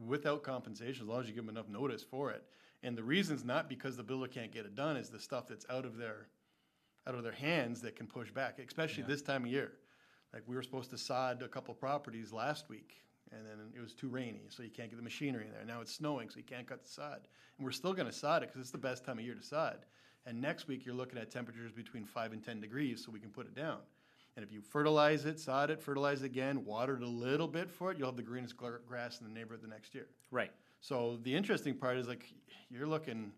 without 0.06 0.44
compensation, 0.44 1.04
as 1.04 1.08
long 1.08 1.22
as 1.22 1.28
you 1.28 1.34
give 1.34 1.46
them 1.46 1.56
enough 1.56 1.68
notice 1.68 2.04
for 2.04 2.30
it. 2.32 2.44
And 2.84 2.96
the 2.96 3.04
reason's 3.04 3.44
not 3.44 3.68
because 3.68 3.98
the 3.98 4.04
builder 4.04 4.28
can't 4.28 4.52
get 4.52 4.66
it 4.66 4.76
done, 4.76 4.96
is 4.98 5.10
the 5.10 5.20
stuff 5.20 5.48
that's 5.48 5.66
out 5.70 5.86
of 5.86 5.98
their, 5.98 6.28
out 7.08 7.16
of 7.16 7.24
their 7.24 7.32
hands 7.32 7.82
that 7.82 7.96
can 7.96 8.06
push 8.06 8.30
back, 8.32 8.60
especially 8.60 9.04
this 9.04 9.22
time 9.24 9.46
of 9.46 9.52
year. 9.52 9.72
Like, 10.34 10.44
we 10.46 10.56
were 10.56 10.62
supposed 10.62 10.92
to 10.92 10.98
sod 10.98 11.42
a 11.42 11.48
couple 11.48 11.74
properties 11.74 12.32
last 12.32 12.70
week, 12.70 12.94
and 13.31 13.46
then 13.46 13.57
it 13.75 13.81
was 13.81 13.93
too 13.93 14.07
rainy, 14.07 14.43
so 14.50 14.63
you 14.63 14.69
can't 14.69 14.89
get 14.89 14.98
the 14.98 15.03
machinery 15.03 15.46
in 15.46 15.51
there. 15.51 15.65
Now 15.65 15.81
it's 15.81 15.93
snowing, 15.93 16.29
so 16.29 16.38
you 16.38 16.43
can't 16.43 16.67
cut 16.67 16.84
the 16.84 16.89
sod. 16.89 17.27
And 17.57 17.65
we're 17.65 17.72
still 17.72 17.93
gonna 17.93 18.12
sod 18.12 18.43
it, 18.43 18.50
because 18.50 18.62
it's 18.62 18.72
the 18.72 18.77
best 18.77 19.05
time 19.05 19.19
of 19.19 19.25
year 19.25 19.36
to 19.36 19.43
sod. 19.43 19.86
And 20.25 20.41
next 20.41 20.67
week, 20.67 20.86
you're 20.86 20.96
looking 20.96 21.17
at 21.17 21.31
temperatures 21.31 21.72
between 21.72 22.05
five 22.05 22.34
and 22.34 22.43
ten 22.43 22.60
degrees, 22.60 23.03
so 23.05 23.12
we 23.12 23.19
can 23.19 23.29
put 23.29 23.46
it 23.46 23.55
down. 23.55 23.77
And 24.36 24.46
if 24.46 24.51
you 24.51 24.62
fertilize 24.62 25.25
it, 25.25 25.39
sod 25.39 25.72
it, 25.72 25.81
fertilize 25.81 26.22
it 26.22 26.25
again, 26.25 26.63
water 26.63 26.96
it 26.96 27.01
a 27.01 27.07
little 27.07 27.48
bit 27.48 27.72
for 27.72 27.91
it, 27.91 27.98
you'll 27.98 28.10
have 28.10 28.17
the 28.17 28.22
greenest 28.24 28.55
gr- 28.55 28.77
grass 28.88 29.19
in 29.19 29.27
the 29.27 29.34
neighborhood 29.34 29.63
the 29.63 29.67
next 29.67 29.96
year. 29.96 30.07
Right. 30.29 30.51
So 30.79 31.17
the 31.24 31.34
interesting 31.34 31.74
part 31.74 31.98
is 31.98 32.07
like, 32.07 32.31
you're 32.69 32.86
looking 32.86 33.31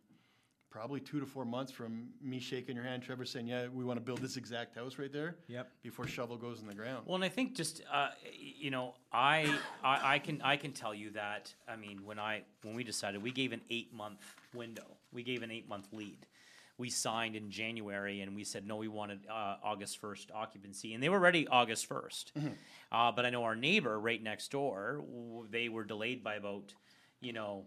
probably 0.70 1.00
two 1.00 1.20
to 1.20 1.26
four 1.26 1.46
months 1.46 1.72
from 1.72 2.10
me 2.22 2.40
shaking 2.40 2.76
your 2.76 2.86
hand, 2.86 3.02
Trevor 3.04 3.26
saying, 3.26 3.48
yeah, 3.48 3.68
we 3.74 3.84
want 3.84 3.98
to 3.98 4.04
build 4.06 4.20
this 4.20 4.38
exact 4.38 4.76
house 4.76 4.98
right 4.98 5.12
there. 5.12 5.36
Yep. 5.48 5.70
Before 5.82 6.06
shovel 6.08 6.38
goes 6.38 6.62
in 6.62 6.68
the 6.68 6.76
ground. 6.76 7.06
Well, 7.06 7.16
and 7.16 7.24
I 7.24 7.30
think 7.30 7.56
just 7.56 7.82
uh, 7.92 8.10
you 8.40 8.70
know, 8.72 8.94
I, 9.12 9.58
I 9.84 10.16
I 10.16 10.20
can 10.20 10.42
I 10.42 10.58
can 10.58 10.72
tell 10.72 10.94
you 10.94 11.12
that 11.12 11.54
I 11.68 11.76
mean 11.76 12.06
when 12.06 12.20
I 12.20 12.44
when 12.64 12.76
we 12.76 12.84
decided 12.84 13.22
we 13.24 13.32
gave 13.32 13.52
an 13.54 13.62
eight 13.70 13.94
month 13.94 14.22
window, 14.54 14.86
we 15.12 15.24
gave 15.24 15.42
an 15.44 15.52
eight 15.52 15.68
month 15.68 15.88
lead. 15.92 16.26
We 16.78 16.90
signed 16.90 17.36
in 17.36 17.50
January, 17.52 18.22
and 18.22 18.36
we 18.38 18.46
said 18.46 18.66
no, 18.66 18.78
we 18.78 18.88
wanted 18.88 19.20
uh, 19.30 19.58
August 19.64 19.98
first 19.98 20.32
occupancy, 20.34 20.94
and 20.94 21.04
they 21.04 21.10
were 21.10 21.20
ready 21.20 21.46
August 21.48 21.90
1st 21.90 22.32
Uh, 22.92 23.12
but 23.12 23.26
I 23.26 23.30
know 23.32 23.44
our 23.44 23.56
neighbor 23.56 24.00
right 24.00 24.24
next 24.24 24.50
door, 24.52 25.04
w- 25.06 25.46
they 25.50 25.68
were 25.68 25.84
delayed 25.84 26.24
by 26.24 26.36
about 26.36 26.74
you 27.20 27.34
know 27.34 27.66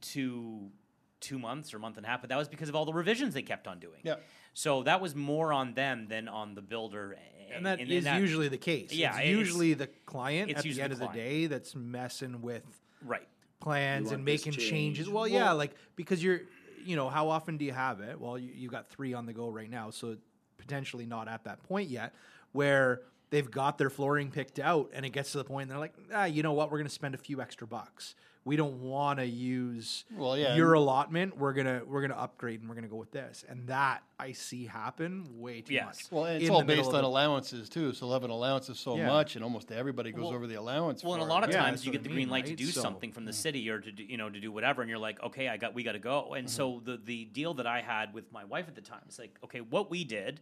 two 0.00 0.70
two 1.20 1.38
months 1.38 1.74
or 1.74 1.78
month 1.78 1.96
and 1.96 2.06
a 2.06 2.08
half, 2.08 2.20
but 2.20 2.30
that 2.30 2.36
was 2.38 2.48
because 2.48 2.68
of 2.68 2.74
all 2.76 2.84
the 2.84 2.92
revisions 2.92 3.34
they 3.34 3.42
kept 3.42 3.66
on 3.66 3.78
doing. 3.78 4.00
Yeah. 4.02 4.16
So 4.54 4.82
that 4.84 5.00
was 5.00 5.14
more 5.14 5.52
on 5.52 5.74
them 5.74 6.06
than 6.08 6.28
on 6.28 6.54
the 6.54 6.62
builder. 6.62 7.16
and 7.54 7.64
that 7.66 7.80
and 7.80 7.90
is 7.90 8.04
that- 8.04 8.20
usually 8.20 8.48
the 8.48 8.58
case. 8.58 8.92
Yeah, 8.92 9.10
it's 9.10 9.18
it's- 9.20 9.36
usually 9.38 9.74
the 9.74 9.86
client 10.06 10.50
it's 10.50 10.58
at 10.58 10.64
the 10.64 10.82
end 10.82 10.92
the 10.92 11.04
of 11.04 11.12
the 11.12 11.18
day 11.18 11.46
that's 11.46 11.74
messing 11.74 12.42
with 12.42 12.64
right. 13.04 13.26
plans 13.60 14.10
and 14.12 14.18
want 14.18 14.26
this 14.26 14.46
making 14.46 14.52
changes. 14.60 14.70
changed. 15.06 15.08
Well, 15.12 15.26
yeah, 15.26 15.52
like 15.52 15.74
because 15.96 16.22
you're, 16.22 16.42
you 16.84 16.96
know, 16.96 17.08
how 17.08 17.28
often 17.28 17.56
do 17.56 17.64
you 17.64 17.72
have 17.72 18.00
it? 18.00 18.20
Well, 18.20 18.38
you, 18.38 18.52
you 18.54 18.68
got 18.68 18.88
three 18.88 19.14
on 19.14 19.26
the 19.26 19.32
go 19.32 19.48
right 19.48 19.70
now, 19.70 19.90
so 19.90 20.16
potentially 20.58 21.06
not 21.06 21.28
at 21.28 21.44
that 21.44 21.62
point 21.62 21.88
yet 21.88 22.14
where 22.52 23.02
they've 23.30 23.50
got 23.50 23.78
their 23.78 23.90
flooring 23.90 24.30
picked 24.30 24.58
out 24.58 24.90
and 24.92 25.04
it 25.06 25.10
gets 25.10 25.32
to 25.32 25.38
the 25.38 25.44
point 25.44 25.64
and 25.64 25.70
they're 25.70 25.78
like, 25.78 25.94
ah, 26.14 26.24
you 26.24 26.42
know 26.42 26.52
what, 26.52 26.70
we're 26.70 26.78
going 26.78 26.86
to 26.86 26.92
spend 26.92 27.14
a 27.14 27.18
few 27.18 27.40
extra 27.40 27.66
bucks. 27.66 28.14
We 28.48 28.56
don't 28.56 28.80
want 28.80 29.18
to 29.18 29.26
use 29.26 30.06
Well, 30.16 30.34
yeah, 30.34 30.56
your 30.56 30.72
allotment. 30.72 31.36
We're 31.36 31.52
gonna 31.52 31.82
we're 31.86 32.00
gonna 32.00 32.14
upgrade 32.18 32.60
and 32.60 32.68
we're 32.70 32.76
gonna 32.76 32.88
go 32.88 32.96
with 32.96 33.10
this, 33.12 33.44
and 33.46 33.66
that 33.66 34.02
I 34.18 34.32
see 34.32 34.64
happen 34.64 35.26
way 35.38 35.60
too 35.60 35.74
Yes. 35.74 35.84
much. 35.84 36.10
Well, 36.10 36.24
and 36.24 36.40
it's 36.40 36.48
all 36.50 36.64
based 36.64 36.86
on 36.88 37.02
the- 37.02 37.04
allowances 37.06 37.68
too. 37.68 37.92
So 37.92 38.06
11 38.06 38.30
allowances 38.30 38.80
so 38.80 38.96
Yeah. 38.96 39.06
much, 39.06 39.34
and 39.36 39.44
almost 39.44 39.70
everybody 39.70 40.12
goes 40.12 40.22
Well- 40.24 40.32
over 40.34 40.46
the 40.46 40.54
allowance. 40.54 41.04
Well, 41.04 41.12
and 41.12 41.22
a 41.22 41.26
lot 41.26 41.44
of 41.44 41.50
times 41.50 41.80
that's 41.80 41.84
you 41.84 41.90
what 41.90 41.98
get 41.98 42.00
I 42.00 42.02
the 42.04 42.08
mean, 42.08 42.16
green 42.16 42.28
light 42.30 42.46
to 42.46 42.56
do 42.56 42.64
So- 42.68 42.80
something 42.80 43.12
from 43.12 43.26
the 43.26 43.34
city 43.34 43.68
or 43.68 43.80
to 43.80 43.92
do, 43.92 44.02
you 44.02 44.16
know 44.16 44.30
to 44.30 44.40
do 44.40 44.50
whatever, 44.50 44.80
and 44.80 44.88
you're 44.88 44.98
like, 44.98 45.22
okay, 45.22 45.48
I 45.50 45.58
got 45.58 45.74
we 45.74 45.82
got 45.82 45.92
to 45.92 45.98
go. 45.98 46.32
And 46.32 46.48
so 46.48 46.80
the 46.82 46.96
the 46.96 47.26
deal 47.26 47.52
that 47.52 47.66
I 47.66 47.82
had 47.82 48.14
with 48.14 48.32
my 48.32 48.46
wife 48.46 48.66
at 48.66 48.74
the 48.74 48.80
time 48.80 49.04
is 49.10 49.18
like, 49.18 49.38
okay, 49.44 49.60
what 49.60 49.90
we 49.90 50.04
did 50.04 50.40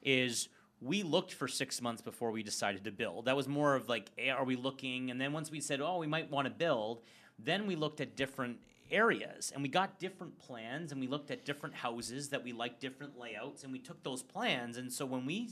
is 0.00 0.48
we 0.80 1.02
looked 1.02 1.32
for 1.32 1.48
six 1.48 1.82
months 1.82 2.02
before 2.02 2.30
we 2.30 2.44
decided 2.44 2.84
to 2.84 2.92
build. 2.92 3.24
That 3.24 3.36
was 3.36 3.48
more 3.48 3.74
of 3.74 3.88
like, 3.88 4.12
eh, 4.16 4.30
are 4.30 4.44
we 4.44 4.54
looking? 4.54 5.10
And 5.10 5.20
then 5.20 5.32
once 5.32 5.50
we 5.50 5.60
said, 5.60 5.80
oh, 5.80 5.98
we 5.98 6.06
might 6.06 6.28
want 6.30 6.46
to 6.46 6.52
build, 6.52 7.02
then 7.38 7.66
we 7.66 7.76
looked 7.76 8.00
at 8.00 8.16
different 8.16 8.58
areas 8.90 9.52
and 9.54 9.62
we 9.62 9.68
got 9.68 9.98
different 9.98 10.38
plans 10.38 10.92
and 10.92 11.00
we 11.00 11.06
looked 11.06 11.30
at 11.30 11.44
different 11.44 11.74
houses 11.74 12.28
that 12.28 12.44
we 12.44 12.52
liked 12.52 12.80
different 12.80 13.18
layouts 13.18 13.64
and 13.64 13.72
we 13.72 13.78
took 13.78 14.02
those 14.02 14.22
plans 14.22 14.76
and 14.76 14.92
so 14.92 15.06
when 15.06 15.24
we 15.24 15.50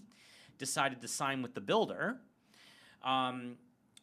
decided 0.59 1.01
to 1.01 1.09
sign 1.09 1.41
with 1.41 1.55
the 1.55 1.61
builder 1.61 2.19
um, 3.03 3.57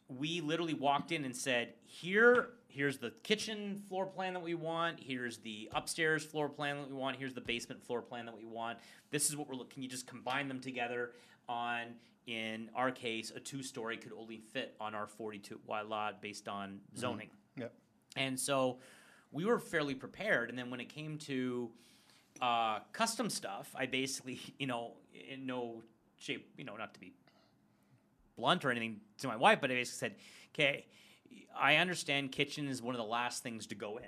we 0.08 0.40
literally 0.40 0.74
walked 0.74 1.12
in 1.12 1.24
and 1.24 1.36
said, 1.36 1.74
"Here, 1.84 2.50
here's 2.68 2.98
the 2.98 3.10
kitchen 3.22 3.82
floor 3.88 4.06
plan 4.06 4.34
that 4.34 4.42
we 4.42 4.54
want. 4.54 4.98
Here's 5.00 5.38
the 5.38 5.68
upstairs 5.74 6.24
floor 6.24 6.48
plan 6.48 6.78
that 6.78 6.88
we 6.88 6.94
want. 6.94 7.16
Here's 7.16 7.34
the 7.34 7.40
basement 7.40 7.82
floor 7.84 8.00
plan 8.02 8.26
that 8.26 8.36
we 8.36 8.44
want. 8.44 8.78
This 9.10 9.28
is 9.28 9.36
what 9.36 9.48
we're 9.48 9.54
looking. 9.54 9.74
Can 9.74 9.82
you 9.82 9.88
just 9.88 10.06
combine 10.06 10.48
them 10.48 10.60
together 10.60 11.12
on?" 11.48 11.94
In 12.26 12.68
our 12.74 12.90
case, 12.90 13.32
a 13.34 13.40
two-story 13.40 13.96
could 13.96 14.12
only 14.12 14.36
fit 14.36 14.76
on 14.78 14.94
our 14.94 15.06
42 15.06 15.60
wide 15.66 15.86
lot 15.86 16.20
based 16.20 16.46
on 16.46 16.78
zoning. 16.94 17.30
Yep. 17.58 17.72
And 18.16 18.38
so 18.38 18.78
we 19.32 19.44
were 19.44 19.58
fairly 19.58 19.94
prepared. 19.94 20.48
And 20.50 20.58
then 20.58 20.70
when 20.70 20.80
it 20.80 20.88
came 20.88 21.18
to 21.18 21.70
uh, 22.40 22.80
custom 22.92 23.30
stuff, 23.30 23.74
I 23.76 23.86
basically, 23.86 24.40
you 24.58 24.66
know, 24.66 24.92
in 25.30 25.46
no 25.46 25.82
shape, 26.16 26.50
you 26.56 26.64
know, 26.64 26.76
not 26.76 26.94
to 26.94 27.00
be 27.00 27.12
blunt 28.36 28.64
or 28.64 28.70
anything 28.70 29.00
to 29.18 29.28
my 29.28 29.36
wife, 29.36 29.58
but 29.60 29.70
I 29.70 29.74
basically 29.74 30.08
said, 30.08 30.16
okay, 30.54 30.86
I 31.58 31.76
understand 31.76 32.32
kitchen 32.32 32.68
is 32.68 32.80
one 32.80 32.94
of 32.94 33.00
the 33.00 33.06
last 33.06 33.42
things 33.42 33.66
to 33.66 33.74
go 33.74 33.98
in. 33.98 34.04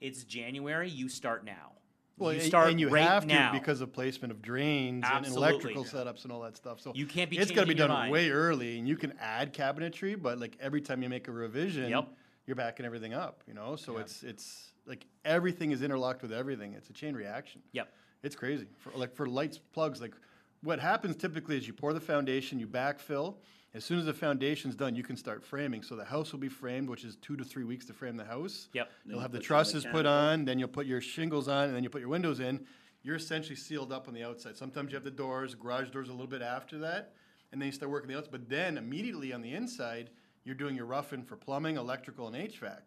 It's 0.00 0.24
January, 0.24 0.88
you 0.88 1.08
start 1.08 1.44
now. 1.44 1.72
Well, 2.16 2.32
you 2.32 2.40
start 2.40 2.70
and 2.70 2.78
you 2.78 2.88
right 2.88 3.02
have 3.02 3.26
now. 3.26 3.50
to 3.50 3.58
because 3.58 3.80
of 3.80 3.92
placement 3.92 4.30
of 4.30 4.40
drains 4.40 5.04
and 5.04 5.26
Absolutely. 5.26 5.48
electrical 5.48 5.84
setups 5.84 6.22
and 6.22 6.32
all 6.32 6.42
that 6.42 6.56
stuff. 6.56 6.80
So 6.80 6.92
You 6.94 7.06
can't 7.06 7.28
be 7.28 7.38
It's 7.38 7.50
got 7.50 7.62
to 7.62 7.66
be 7.66 7.74
done 7.74 7.90
mind. 7.90 8.12
way 8.12 8.30
early, 8.30 8.78
and 8.78 8.86
you 8.86 8.96
can 8.96 9.14
add 9.20 9.52
cabinetry, 9.52 10.20
but 10.20 10.38
like 10.38 10.56
every 10.60 10.80
time 10.80 11.02
you 11.02 11.08
make 11.08 11.26
a 11.26 11.32
revision, 11.32 11.90
Yep. 11.90 12.08
You're 12.46 12.56
backing 12.56 12.86
everything 12.86 13.14
up. 13.14 13.42
You 13.46 13.54
know, 13.54 13.76
so 13.76 13.96
it's 13.98 14.22
it's 14.22 14.72
like 14.86 15.06
everything 15.24 15.70
is 15.72 15.82
interlocked 15.82 16.22
with 16.22 16.32
everything. 16.32 16.74
It's 16.74 16.90
a 16.90 16.92
chain 16.92 17.14
reaction. 17.14 17.62
Yep. 17.72 17.88
It's 18.22 18.36
crazy. 18.36 18.66
For 18.78 18.90
like 18.96 19.14
for 19.14 19.26
lights 19.26 19.58
plugs, 19.72 20.00
like 20.00 20.14
what 20.62 20.80
happens 20.80 21.16
typically 21.16 21.56
is 21.56 21.66
you 21.66 21.74
pour 21.74 21.92
the 21.92 22.00
foundation, 22.00 22.58
you 22.58 22.66
backfill. 22.66 23.36
As 23.74 23.84
soon 23.84 23.98
as 23.98 24.04
the 24.04 24.14
foundation's 24.14 24.76
done, 24.76 24.94
you 24.94 25.02
can 25.02 25.16
start 25.16 25.42
framing. 25.42 25.82
So 25.82 25.96
the 25.96 26.04
house 26.04 26.30
will 26.30 26.38
be 26.38 26.48
framed, 26.48 26.88
which 26.88 27.04
is 27.04 27.16
two 27.16 27.36
to 27.36 27.42
three 27.42 27.64
weeks 27.64 27.84
to 27.86 27.92
frame 27.92 28.16
the 28.16 28.24
house. 28.24 28.68
Yep. 28.72 28.88
You'll 29.04 29.16
you 29.16 29.20
have 29.20 29.32
the 29.32 29.40
trusses 29.40 29.84
put 29.84 30.06
on, 30.06 30.44
then 30.44 30.60
you'll 30.60 30.68
put 30.68 30.86
your 30.86 31.00
shingles 31.00 31.48
on, 31.48 31.64
and 31.64 31.74
then 31.74 31.82
you 31.82 31.90
put 31.90 32.00
your 32.00 32.08
windows 32.10 32.38
in. 32.38 32.64
You're 33.02 33.16
essentially 33.16 33.56
sealed 33.56 33.92
up 33.92 34.06
on 34.06 34.14
the 34.14 34.22
outside. 34.22 34.56
Sometimes 34.56 34.92
you 34.92 34.96
have 34.96 35.04
the 35.04 35.10
doors, 35.10 35.54
garage 35.54 35.90
doors 35.90 36.08
a 36.08 36.12
little 36.12 36.28
bit 36.28 36.40
after 36.40 36.78
that, 36.78 37.14
and 37.52 37.60
then 37.60 37.66
you 37.66 37.72
start 37.72 37.90
working 37.90 38.08
the 38.08 38.16
outside. 38.16 38.30
But 38.30 38.48
then 38.48 38.78
immediately 38.78 39.32
on 39.32 39.42
the 39.42 39.52
inside, 39.52 40.10
you're 40.44 40.54
doing 40.54 40.76
your 40.76 40.86
roughing 40.86 41.22
for 41.22 41.36
plumbing, 41.36 41.76
electrical, 41.76 42.26
and 42.26 42.36
HVAC. 42.36 42.80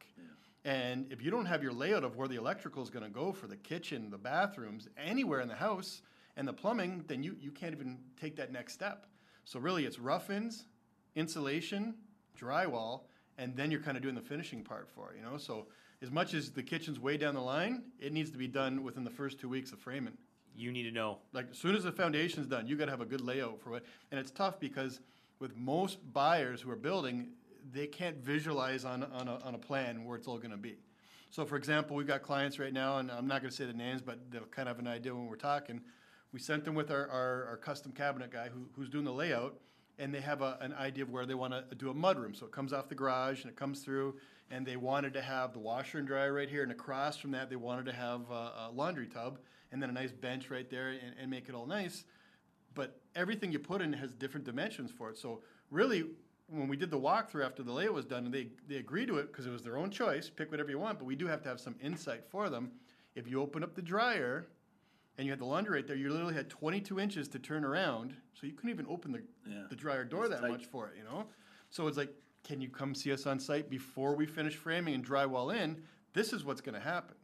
And 0.65 1.11
if 1.11 1.21
you 1.23 1.31
don't 1.31 1.45
have 1.45 1.63
your 1.63 1.71
layout 1.71 2.03
of 2.03 2.17
where 2.17 2.27
the 2.27 2.35
electrical 2.35 2.83
is 2.83 2.89
going 2.89 3.05
to 3.05 3.09
go 3.09 3.31
for 3.31 3.47
the 3.47 3.55
kitchen, 3.55 4.09
the 4.09 4.17
bathrooms, 4.17 4.89
anywhere 4.97 5.39
in 5.39 5.47
the 5.47 5.55
house, 5.55 6.01
and 6.35 6.47
the 6.47 6.53
plumbing, 6.53 7.03
then 7.07 7.23
you, 7.23 7.35
you 7.39 7.51
can't 7.51 7.73
even 7.73 7.97
take 8.19 8.35
that 8.35 8.51
next 8.51 8.73
step. 8.73 9.07
So 9.45 9.59
really, 9.59 9.85
it's 9.85 9.97
rough-ins, 9.97 10.65
insulation, 11.15 11.95
drywall, 12.39 13.03
and 13.37 13.55
then 13.55 13.71
you're 13.71 13.81
kind 13.81 13.97
of 13.97 14.03
doing 14.03 14.15
the 14.15 14.21
finishing 14.21 14.63
part 14.63 14.89
for 14.89 15.11
it, 15.11 15.17
you 15.17 15.23
know? 15.23 15.37
So 15.37 15.67
as 16.01 16.11
much 16.11 16.33
as 16.33 16.51
the 16.51 16.63
kitchen's 16.63 16.99
way 16.99 17.17
down 17.17 17.33
the 17.33 17.41
line, 17.41 17.83
it 17.99 18.13
needs 18.13 18.29
to 18.31 18.37
be 18.37 18.47
done 18.47 18.83
within 18.83 19.03
the 19.03 19.09
first 19.09 19.39
two 19.39 19.49
weeks 19.49 19.71
of 19.71 19.79
framing. 19.79 20.13
You 20.55 20.71
need 20.71 20.83
to 20.83 20.91
know. 20.91 21.19
Like 21.33 21.51
as 21.51 21.57
soon 21.57 21.75
as 21.75 21.83
the 21.83 21.91
foundation's 21.91 22.47
done, 22.47 22.67
you 22.67 22.75
got 22.75 22.85
to 22.85 22.91
have 22.91 23.01
a 23.01 23.05
good 23.05 23.21
layout 23.21 23.61
for 23.61 23.77
it. 23.77 23.85
And 24.11 24.19
it's 24.19 24.31
tough 24.31 24.59
because 24.59 24.99
with 25.39 25.55
most 25.55 25.99
buyers 26.13 26.61
who 26.61 26.71
are 26.71 26.75
building, 26.75 27.29
they 27.71 27.87
can't 27.87 28.17
visualize 28.17 28.85
on, 28.85 29.03
on, 29.03 29.27
a, 29.27 29.35
on 29.43 29.55
a 29.55 29.57
plan 29.57 30.05
where 30.05 30.17
it's 30.17 30.27
all 30.27 30.37
going 30.37 30.51
to 30.51 30.57
be. 30.57 30.77
So, 31.29 31.45
for 31.45 31.57
example, 31.57 31.95
we've 31.95 32.07
got 32.07 32.21
clients 32.21 32.57
right 32.57 32.71
now, 32.71 32.99
and 32.99 33.11
I'm 33.11 33.27
not 33.27 33.41
going 33.41 33.51
to 33.51 33.55
say 33.55 33.65
the 33.65 33.73
names, 33.73 34.01
but 34.01 34.31
they'll 34.31 34.43
kind 34.43 34.69
of 34.69 34.77
have 34.77 34.85
an 34.85 34.91
idea 34.91 35.13
when 35.13 35.27
we're 35.27 35.35
talking. 35.35 35.81
We 36.31 36.39
sent 36.39 36.63
them 36.63 36.75
with 36.75 36.89
our, 36.89 37.07
our, 37.09 37.45
our 37.49 37.57
custom 37.57 37.91
cabinet 37.91 38.31
guy 38.31 38.49
who, 38.49 38.67
who's 38.75 38.89
doing 38.89 39.03
the 39.03 39.13
layout, 39.13 39.59
and 39.99 40.13
they 40.13 40.21
have 40.21 40.41
a, 40.41 40.57
an 40.61 40.73
idea 40.73 41.03
of 41.03 41.09
where 41.09 41.25
they 41.25 41.33
want 41.33 41.53
to 41.53 41.75
do 41.75 41.89
a 41.89 41.93
mudroom. 41.93 42.35
So 42.35 42.45
it 42.45 42.51
comes 42.51 42.71
off 42.71 42.87
the 42.87 42.95
garage 42.95 43.41
and 43.41 43.49
it 43.49 43.57
comes 43.57 43.81
through, 43.81 44.15
and 44.49 44.65
they 44.65 44.77
wanted 44.77 45.13
to 45.13 45.21
have 45.21 45.53
the 45.53 45.59
washer 45.59 45.97
and 45.97 46.07
dryer 46.07 46.33
right 46.33 46.49
here, 46.49 46.63
and 46.63 46.71
across 46.71 47.17
from 47.17 47.31
that, 47.31 47.49
they 47.49 47.55
wanted 47.55 47.85
to 47.87 47.93
have 47.93 48.21
a, 48.29 48.33
a 48.33 48.71
laundry 48.73 49.07
tub, 49.07 49.39
and 49.71 49.81
then 49.81 49.89
a 49.89 49.93
nice 49.93 50.11
bench 50.11 50.49
right 50.49 50.69
there, 50.69 50.89
and, 50.89 51.13
and 51.19 51.29
make 51.29 51.49
it 51.49 51.55
all 51.55 51.65
nice 51.65 52.05
but 52.77 53.01
everything 53.15 53.51
you 53.51 53.57
put 53.57 53.81
in 53.81 53.91
has 53.91 54.13
different 54.13 54.45
dimensions 54.45 54.91
for 54.91 55.09
it. 55.09 55.17
So 55.17 55.41
really, 55.71 56.05
when 56.49 56.67
we 56.67 56.77
did 56.77 56.89
the 56.91 56.99
walkthrough 56.99 57.45
after 57.45 57.61
the 57.63 57.71
layout 57.71 57.93
was 57.93 58.05
done, 58.05 58.25
and 58.25 58.33
they, 58.33 58.47
they 58.67 58.75
agreed 58.77 59.07
to 59.07 59.17
it 59.17 59.31
because 59.31 59.45
it 59.45 59.51
was 59.51 59.63
their 59.63 59.77
own 59.77 59.89
choice, 59.91 60.29
pick 60.29 60.49
whatever 60.49 60.69
you 60.69 60.79
want, 60.79 60.97
but 60.97 61.05
we 61.05 61.15
do 61.15 61.27
have 61.27 61.41
to 61.43 61.49
have 61.49 61.59
some 61.59 61.75
insight 61.81 62.23
for 62.29 62.49
them. 62.49 62.71
If 63.15 63.27
you 63.27 63.41
open 63.41 63.63
up 63.63 63.75
the 63.75 63.81
dryer 63.81 64.47
and 65.17 65.25
you 65.25 65.31
had 65.31 65.39
the 65.39 65.45
laundry 65.45 65.75
right 65.75 65.87
there, 65.87 65.95
you 65.97 66.09
literally 66.09 66.35
had 66.35 66.49
22 66.49 66.99
inches 66.99 67.27
to 67.29 67.39
turn 67.39 67.65
around, 67.65 68.15
so 68.33 68.47
you 68.47 68.53
couldn't 68.53 68.69
even 68.69 68.85
open 68.87 69.11
the, 69.11 69.23
Yeah. 69.49 69.63
the 69.69 69.75
dryer 69.75 70.03
door 70.05 70.25
It's 70.25 70.35
that 70.35 70.41
tight. 70.41 70.51
much 70.51 70.65
for 70.65 70.87
it, 70.89 70.95
you 70.97 71.03
know? 71.03 71.25
So 71.69 71.87
it's 71.87 71.97
like, 71.97 72.13
can 72.43 72.61
you 72.61 72.69
come 72.69 72.95
see 72.95 73.11
us 73.11 73.25
on 73.25 73.39
site 73.39 73.69
before 73.69 74.15
we 74.15 74.25
finish 74.25 74.55
framing 74.55 74.93
and 74.93 75.05
drywall 75.05 75.53
in? 75.53 75.81
This 76.13 76.31
is 76.31 76.45
what's 76.45 76.61
gonna 76.61 76.79
happen. 76.79 77.15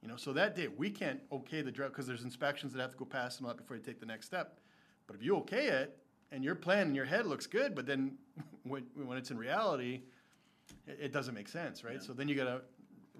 You 0.00 0.08
know, 0.08 0.16
so 0.16 0.32
that 0.34 0.54
day, 0.54 0.68
we 0.68 0.88
can't 0.88 1.20
okay 1.32 1.62
the 1.62 1.72
drought, 1.72 1.90
because 1.90 2.06
there's 2.06 2.22
inspections 2.22 2.72
that 2.72 2.80
have 2.80 2.92
to 2.92 2.96
go 2.96 3.04
past 3.04 3.38
and 3.40 3.46
all 3.46 3.52
that 3.52 3.60
before 3.60 3.76
you 3.76 3.82
take 3.82 3.98
the 4.00 4.06
next 4.06 4.26
step. 4.26 4.60
But 5.06 5.16
if 5.16 5.22
you 5.22 5.36
okay 5.38 5.66
it, 5.66 5.98
and 6.32 6.42
your 6.44 6.54
plan 6.54 6.88
in 6.88 6.94
your 6.94 7.04
head 7.04 7.26
looks 7.26 7.46
good, 7.46 7.74
but 7.74 7.86
then 7.86 8.16
when, 8.64 8.84
when 8.94 9.16
it's 9.18 9.30
in 9.30 9.38
reality, 9.38 10.02
it, 10.86 10.98
it 11.00 11.12
doesn't 11.12 11.34
make 11.34 11.48
sense, 11.48 11.84
right? 11.84 12.02
So 12.02 12.12
then 12.12 12.28
you 12.28 12.34
gotta 12.34 12.62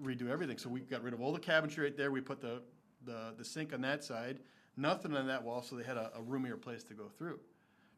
redo 0.01 0.29
everything. 0.29 0.57
So 0.57 0.69
we 0.69 0.81
got 0.81 1.03
rid 1.03 1.13
of 1.13 1.21
all 1.21 1.31
the 1.33 1.39
cabinetry 1.39 1.83
right 1.83 1.97
there, 1.97 2.11
we 2.11 2.21
put 2.21 2.41
the, 2.41 2.61
the, 3.05 3.33
the 3.37 3.45
sink 3.45 3.73
on 3.73 3.81
that 3.81 4.03
side, 4.03 4.39
nothing 4.75 5.15
on 5.15 5.27
that 5.27 5.43
wall, 5.43 5.61
so 5.61 5.75
they 5.75 5.83
had 5.83 5.97
a, 5.97 6.11
a 6.15 6.21
roomier 6.21 6.57
place 6.57 6.83
to 6.85 6.93
go 6.93 7.09
through. 7.17 7.39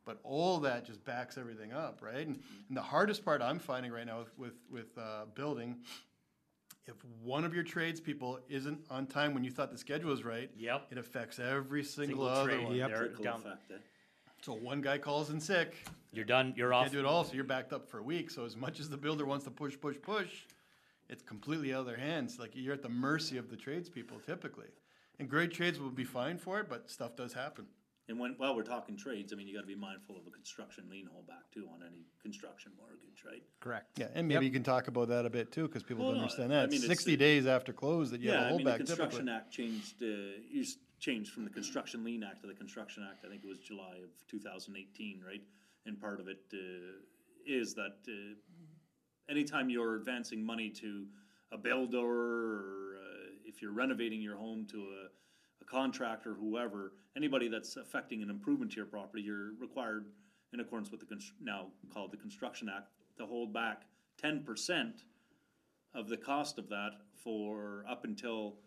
But 0.06 0.20
all 0.24 0.60
that 0.62 0.86
just 0.86 1.04
backs 1.06 1.38
everything 1.38 1.72
up, 1.74 2.00
right? 2.02 2.26
And, 2.26 2.40
and 2.68 2.78
the 2.78 2.82
hardest 2.82 3.24
part 3.26 3.42
I'm 3.42 3.60
finding 3.60 3.92
right 3.92 4.06
now 4.08 4.20
with, 4.20 4.38
with, 4.38 4.54
with 4.72 4.98
uh, 4.98 5.26
building, 5.36 5.78
if 6.88 6.96
one 7.22 7.44
of 7.44 7.54
your 7.54 7.64
tradespeople 7.64 8.40
isn't 8.50 8.80
on 8.90 9.06
time 9.06 9.34
when 9.36 9.44
you 9.44 9.52
thought 9.52 9.72
the 9.72 9.78
schedule 9.78 10.10
was 10.10 10.24
right, 10.24 10.50
Yep. 10.58 10.88
it 10.92 10.98
affects 10.98 11.38
every 11.38 11.84
single, 11.84 12.26
Single 12.26 12.28
other 12.28 12.50
trade. 12.50 12.64
one. 12.66 12.76
Yep. 12.76 12.90
They're 12.90 13.08
down- 13.10 13.40
effect, 13.42 13.72
eh? 13.72 13.76
So 14.42 14.54
one 14.54 14.82
guy 14.82 14.98
calls 14.98 15.30
in 15.30 15.40
sick, 15.40 15.76
You're 16.14 16.26
done. 16.26 16.54
You're 16.56 16.74
off. 16.74 16.84
can't 16.84 16.94
do 16.94 17.00
it 17.00 17.06
all, 17.06 17.24
so 17.24 17.34
you're 17.34 17.44
backed 17.44 17.74
up 17.74 17.88
for 17.90 18.00
a 18.00 18.04
week. 18.04 18.30
So 18.32 18.46
as 18.46 18.56
much 18.56 18.80
as 18.80 18.90
the 18.90 18.98
builder 18.98 19.26
wants 19.26 19.46
to 19.46 19.52
push, 19.52 19.76
push, 19.80 19.98
push, 20.02 20.30
it's 21.10 21.24
completely 21.24 21.74
out 21.74 21.82
of 21.82 21.86
their 21.88 21.98
hands. 21.98 22.40
Like 22.40 22.52
you're 22.54 22.74
at 22.74 22.82
the 22.82 22.90
mercy 22.90 23.38
of 23.38 23.50
the 23.50 23.58
tradespeople 23.58 24.20
typically. 24.26 24.68
And 25.20 25.30
great 25.30 25.52
trades 25.52 25.80
will 25.80 25.90
be 25.90 26.06
fine 26.06 26.38
for 26.38 26.60
it, 26.62 26.70
but 26.70 26.90
stuff 26.90 27.16
does 27.18 27.34
happen. 27.34 27.66
And 28.08 28.18
when, 28.18 28.34
while 28.38 28.56
we're 28.56 28.64
talking 28.64 28.98
trades, 28.98 29.32
I 29.34 29.36
mean, 29.36 29.48
you 29.48 29.54
gotta 29.54 29.68
be 29.68 29.76
mindful 29.76 30.16
of 30.18 30.26
a 30.26 30.32
construction 30.32 30.86
lien 30.90 31.06
holdback 31.14 31.54
too 31.54 31.68
on 31.72 31.82
any 31.86 32.06
construction 32.24 32.72
mortgage, 32.80 33.24
right? 33.24 33.44
Correct. 33.60 34.00
Yeah, 34.00 34.08
and 34.16 34.28
maybe 34.28 34.46
you 34.46 34.52
can 34.52 34.64
talk 34.64 34.88
about 34.88 35.10
that 35.10 35.26
a 35.28 35.30
bit 35.30 35.52
too, 35.52 35.68
because 35.68 35.84
people 35.84 36.04
Well, 36.06 36.14
don't 36.14 36.18
no, 36.20 36.24
understand 36.24 36.52
I 36.54 36.62
that. 36.62 36.70
mean, 36.72 36.78
it's 36.80 36.88
Sixty 36.88 37.12
the- 37.12 37.18
days 37.18 37.46
after 37.46 37.72
close 37.74 38.10
that 38.12 38.22
you 38.22 38.30
Yeah, 38.32 38.40
have 38.40 38.44
a 38.52 38.54
I 38.54 38.58
mean, 38.58 38.66
the 38.66 38.72
holdback 38.72 38.78
Construction 38.78 39.10
typically. 39.28 39.34
Act 39.36 39.52
changed, 39.52 40.02
uh, 40.02 40.06
used, 40.50 40.80
changed 41.00 41.32
from 41.32 41.44
the 41.44 41.50
Construction 41.50 42.04
Lien 42.04 42.24
Act 42.24 42.42
to 42.42 42.48
the 42.48 42.54
Construction 42.54 43.08
Act, 43.10 43.26
I 43.26 43.30
think 43.30 43.44
it 43.44 43.48
was 43.48 43.60
July 43.60 43.96
of 44.04 44.10
two 44.28 44.40
thousand 44.40 44.76
eighteen, 44.78 45.22
right? 45.26 45.42
And 45.86 46.00
part 46.00 46.20
of 46.20 46.28
it, 46.28 46.42
uh, 46.54 46.58
is 47.46 47.74
that, 47.76 47.98
uh, 48.08 48.36
anytime 49.32 49.70
you're 49.70 49.96
advancing 49.96 50.46
money 50.46 50.70
to 50.70 51.06
a 51.52 51.58
builder, 51.58 51.98
or, 51.98 52.98
uh, 52.98 53.32
if 53.46 53.62
you're 53.62 53.72
renovating 53.72 54.22
your 54.22 54.36
home 54.36 54.68
to 54.70 54.78
a, 54.78 55.08
a 55.62 55.66
contractor, 55.66 56.34
whoever, 56.34 56.94
anybody 57.16 57.48
that's 57.48 57.78
affecting 57.78 58.22
an 58.22 58.30
improvement 58.30 58.72
to 58.72 58.78
your 58.78 58.86
property, 58.86 59.24
you're 59.24 59.54
required, 59.60 60.06
in 60.54 60.60
accordance 60.60 60.92
with 60.92 61.00
the, 61.00 61.22
now 61.42 61.68
called 61.94 62.12
the 62.12 62.18
Construction 62.18 62.70
Act, 62.70 62.90
to 63.18 63.26
hold 63.26 63.54
back 63.54 63.84
ten 64.18 64.44
percent 64.44 65.04
of 65.96 66.10
the 66.10 66.18
cost 66.18 66.60
of 66.60 66.70
that 66.70 66.92
for 67.24 67.84
up 67.90 68.04
until 68.04 68.58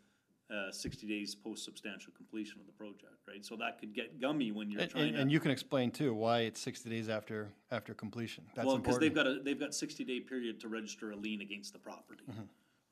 uh, 0.53 0.71
sixty 0.71 1.07
days 1.07 1.35
post 1.35 1.65
substantial 1.65 2.13
completion 2.17 2.61
of 2.61 2.67
the 2.67 2.73
project, 2.73 3.17
right? 3.27 3.45
So 3.45 3.57
that 3.57 3.79
could 3.81 3.95
get 3.95 4.21
gummy 4.21 4.53
when 4.53 4.71
you're 4.71 4.83
And, 4.83 4.91
trying 4.91 5.05
and, 5.09 5.15
to. 5.17 5.21
and 5.23 5.33
you 5.33 5.41
can 5.41 5.51
explain 5.51 5.91
too, 5.91 6.13
why 6.15 6.41
it's 6.41 6.61
sixty 6.61 6.91
days 6.91 7.09
after, 7.09 7.49
after 7.71 7.95
completion. 7.95 8.45
That's 8.55 8.67
Well, 8.67 8.77
because 8.79 8.99
they've 8.99 9.11
important. 9.13 9.37
got 9.37 9.41
a, 9.41 9.45
they've 9.45 9.59
got 9.61 9.75
sixty 9.75 10.05
day 10.05 10.21
period 10.21 10.61
to 10.61 10.69
register 10.69 11.13
a 11.13 11.17
lien 11.17 11.41
against 11.41 11.73
the 11.73 11.79
property, 11.79 12.25
Mm-hmm. 12.31 12.43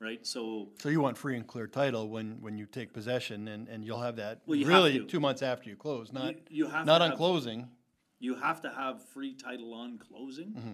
right? 0.00 0.26
So, 0.26 0.68
So 0.78 0.88
you 0.88 1.00
want 1.02 1.18
free 1.18 1.36
and 1.36 1.46
clear 1.46 1.66
title 1.66 2.08
when, 2.08 2.40
when 2.40 2.56
you 2.56 2.64
take 2.66 2.92
possession 2.94 3.48
and, 3.48 3.68
and 3.68 3.84
you'll 3.84 4.00
have 4.00 4.16
that 4.16 4.40
Well, 4.46 4.56
you 4.56 4.64
have 4.66 4.74
really 4.84 4.98
to. 5.00 5.04
two 5.04 5.20
months 5.20 5.42
after 5.42 5.68
you 5.68 5.76
close, 5.76 6.12
not, 6.12 6.34
you 6.48 6.66
have 6.66 6.86
not 6.86 6.98
to 6.98 7.04
on 7.04 7.10
have- 7.10 7.18
closing. 7.18 7.68
you 8.20 8.34
have 8.36 8.60
to 8.62 8.70
have 8.70 9.02
free 9.08 9.34
title 9.34 9.74
on 9.74 9.98
closing 9.98 10.48
Mm-hmm. 10.52 10.72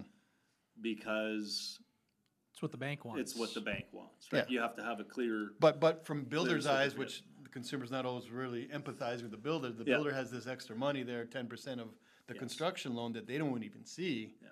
because 0.81 1.79
It's 2.57 2.61
what 2.63 2.71
the 2.71 2.77
bank 2.77 3.05
wants. 3.05 3.21
it's 3.21 3.35
what 3.39 3.53
the 3.53 3.61
bank 3.61 3.85
wants, 3.91 4.33
right? 4.33 4.43
Yeah. 4.49 4.51
You 4.55 4.61
have 4.61 4.75
to 4.77 4.83
have 4.83 4.99
a 4.99 5.03
clear, 5.03 5.49
But, 5.59 5.79
but 5.79 6.03
from 6.07 6.23
builder's 6.23 6.65
eyes, 6.65 6.95
which 6.97 7.21
the 7.43 7.49
consumer's 7.49 7.91
not 7.91 8.03
always 8.03 8.31
really 8.31 8.67
empathizing 8.73 9.21
with 9.21 9.29
the 9.31 9.37
builder, 9.37 9.69
the 9.69 9.83
Yeah. 9.85 9.97
builder 9.97 10.11
has 10.11 10.31
this 10.31 10.47
extra 10.47 10.75
money 10.75 11.03
there, 11.03 11.23
ten 11.25 11.45
percent 11.45 11.79
of 11.79 11.89
the 12.25 12.33
Yes. 12.33 12.39
construction 12.39 12.95
loan 12.95 13.13
that 13.13 13.27
they 13.27 13.37
don't 13.37 13.61
even 13.63 13.85
see 13.85 14.33
Yeah. 14.41 14.47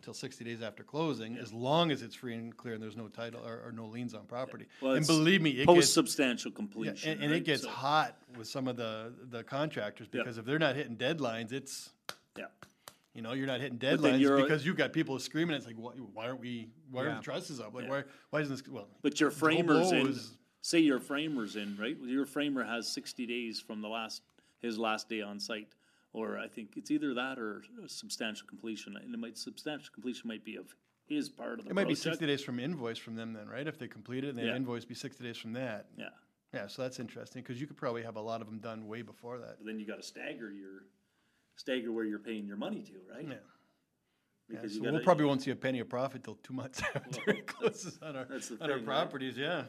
till 0.00 0.14
sixty 0.14 0.42
days 0.42 0.62
after 0.62 0.82
closing, 0.82 1.36
as 1.36 1.52
long 1.52 1.90
as 1.90 2.00
it's 2.00 2.14
free 2.14 2.32
and 2.34 2.56
clear 2.56 2.72
and 2.72 2.82
there's 2.82 2.96
no 2.96 3.08
title 3.08 3.46
or, 3.46 3.60
or 3.62 3.72
no 3.72 3.84
liens 3.84 4.14
on 4.14 4.24
property. 4.24 4.64
Well, 4.80 4.92
And 4.92 5.00
it's 5.00 5.06
believe 5.06 5.42
me, 5.42 5.50
it 5.50 5.66
post 5.66 5.80
gets, 5.80 5.92
substantial 5.92 6.50
yeah, 6.50 6.56
completion, 6.56 7.10
and, 7.12 7.22
and 7.24 7.30
it 7.30 7.34
right? 7.34 7.44
gets 7.44 7.64
So- 7.64 7.68
hot 7.68 8.16
with 8.38 8.48
some 8.48 8.66
of 8.68 8.78
the, 8.78 9.12
the 9.28 9.44
contractors, 9.44 10.08
Yeah. 10.10 10.22
because 10.22 10.38
if 10.38 10.46
they're 10.46 10.58
not 10.58 10.76
hitting 10.76 10.96
deadlines, 10.96 11.52
it's, 11.52 11.90
Yeah. 12.38 12.46
You 13.14 13.22
know, 13.22 13.32
you're 13.32 13.46
not 13.46 13.60
hitting 13.60 13.78
deadlines 13.78 14.20
because 14.42 14.64
you've 14.64 14.76
got 14.76 14.92
people 14.92 15.18
screaming, 15.18 15.56
it's 15.56 15.66
like, 15.66 15.76
why, 15.76 15.92
why 15.92 16.26
aren't 16.26 16.40
we, 16.40 16.68
why 16.90 17.02
are 17.04 17.08
Yeah. 17.08 17.16
the 17.16 17.22
trusses 17.22 17.60
up? 17.60 17.74
Like, 17.74 17.84
Yeah. 17.84 17.90
why, 17.90 18.04
why 18.30 18.40
isn't 18.40 18.54
this, 18.54 18.68
well. 18.68 18.88
But 19.02 19.20
your 19.20 19.30
framer's 19.30 19.92
in, 19.92 20.06
is- 20.08 20.36
say 20.62 20.78
your 20.80 21.00
framer's 21.00 21.56
in, 21.56 21.76
right? 21.76 21.96
Your 22.02 22.26
framer 22.26 22.64
has 22.64 22.86
sixty 22.88 23.26
days 23.26 23.60
from 23.60 23.80
the 23.80 23.88
last, 23.88 24.22
his 24.60 24.78
last 24.78 25.08
day 25.08 25.22
on 25.22 25.38
site. 25.40 25.74
Or 26.14 26.38
I 26.38 26.48
think 26.48 26.76
it's 26.76 26.90
either 26.90 27.12
that 27.14 27.38
or 27.38 27.62
substantial 27.86 28.46
completion, 28.48 28.96
and 28.96 29.14
it 29.14 29.18
might, 29.18 29.36
substantial 29.36 29.92
completion 29.92 30.26
might 30.26 30.42
be 30.42 30.56
of 30.56 30.74
his 31.06 31.28
part 31.28 31.58
of 31.58 31.64
the 31.66 31.70
It 31.70 31.74
might 31.74 31.86
be 31.86 31.94
sixty 31.94 32.26
days 32.26 32.42
from 32.42 32.58
invoice 32.58 32.96
from 32.98 33.14
them 33.14 33.32
then, 33.34 33.46
right? 33.46 33.66
If 33.66 33.78
they 33.78 33.88
complete 33.88 34.24
it, 34.24 34.34
and 34.34 34.38
Yeah. 34.38 34.56
invoice 34.56 34.84
be 34.86 34.94
sixty 34.94 35.22
days 35.22 35.36
from 35.36 35.52
that. 35.52 35.90
Yeah, 35.98 36.08
Yeah, 36.54 36.66
so 36.66 36.80
that's 36.82 36.98
interesting, 36.98 37.42
because 37.42 37.60
you 37.60 37.66
could 37.66 37.76
probably 37.76 38.02
have 38.02 38.16
a 38.16 38.20
lot 38.22 38.40
of 38.40 38.46
them 38.46 38.58
done 38.58 38.86
way 38.86 39.02
before 39.02 39.38
that. 39.38 39.58
but 39.58 39.66
then 39.66 39.78
you 39.78 39.86
gotta 39.86 40.02
stagger 40.02 40.50
your, 40.50 40.84
stagger 41.58 41.92
where 41.92 42.04
you're 42.04 42.18
paying 42.18 42.46
your 42.46 42.56
money 42.56 42.82
to, 42.82 42.92
right? 43.12 43.26
Yeah. 43.26 43.34
Yeah, 44.48 44.60
Because 44.60 44.76
so 44.76 44.82
you 44.84 44.92
we'll 44.92 45.00
probably 45.02 45.26
won't 45.26 45.42
see 45.42 45.50
a 45.50 45.56
penny 45.56 45.80
of 45.80 45.88
profit 45.90 46.24
till 46.24 46.36
two 46.42 46.54
months 46.54 46.80
after 46.94 47.30
it 47.30 47.46
closes 47.46 47.98
on 48.00 48.16
our, 48.16 48.24
That's 48.24 48.48
the 48.48 48.54
on 48.62 48.70
our 48.70 48.78
thing, 48.78 48.86
right? 48.86 48.94
properties, 48.94 49.36
yeah. 49.36 49.64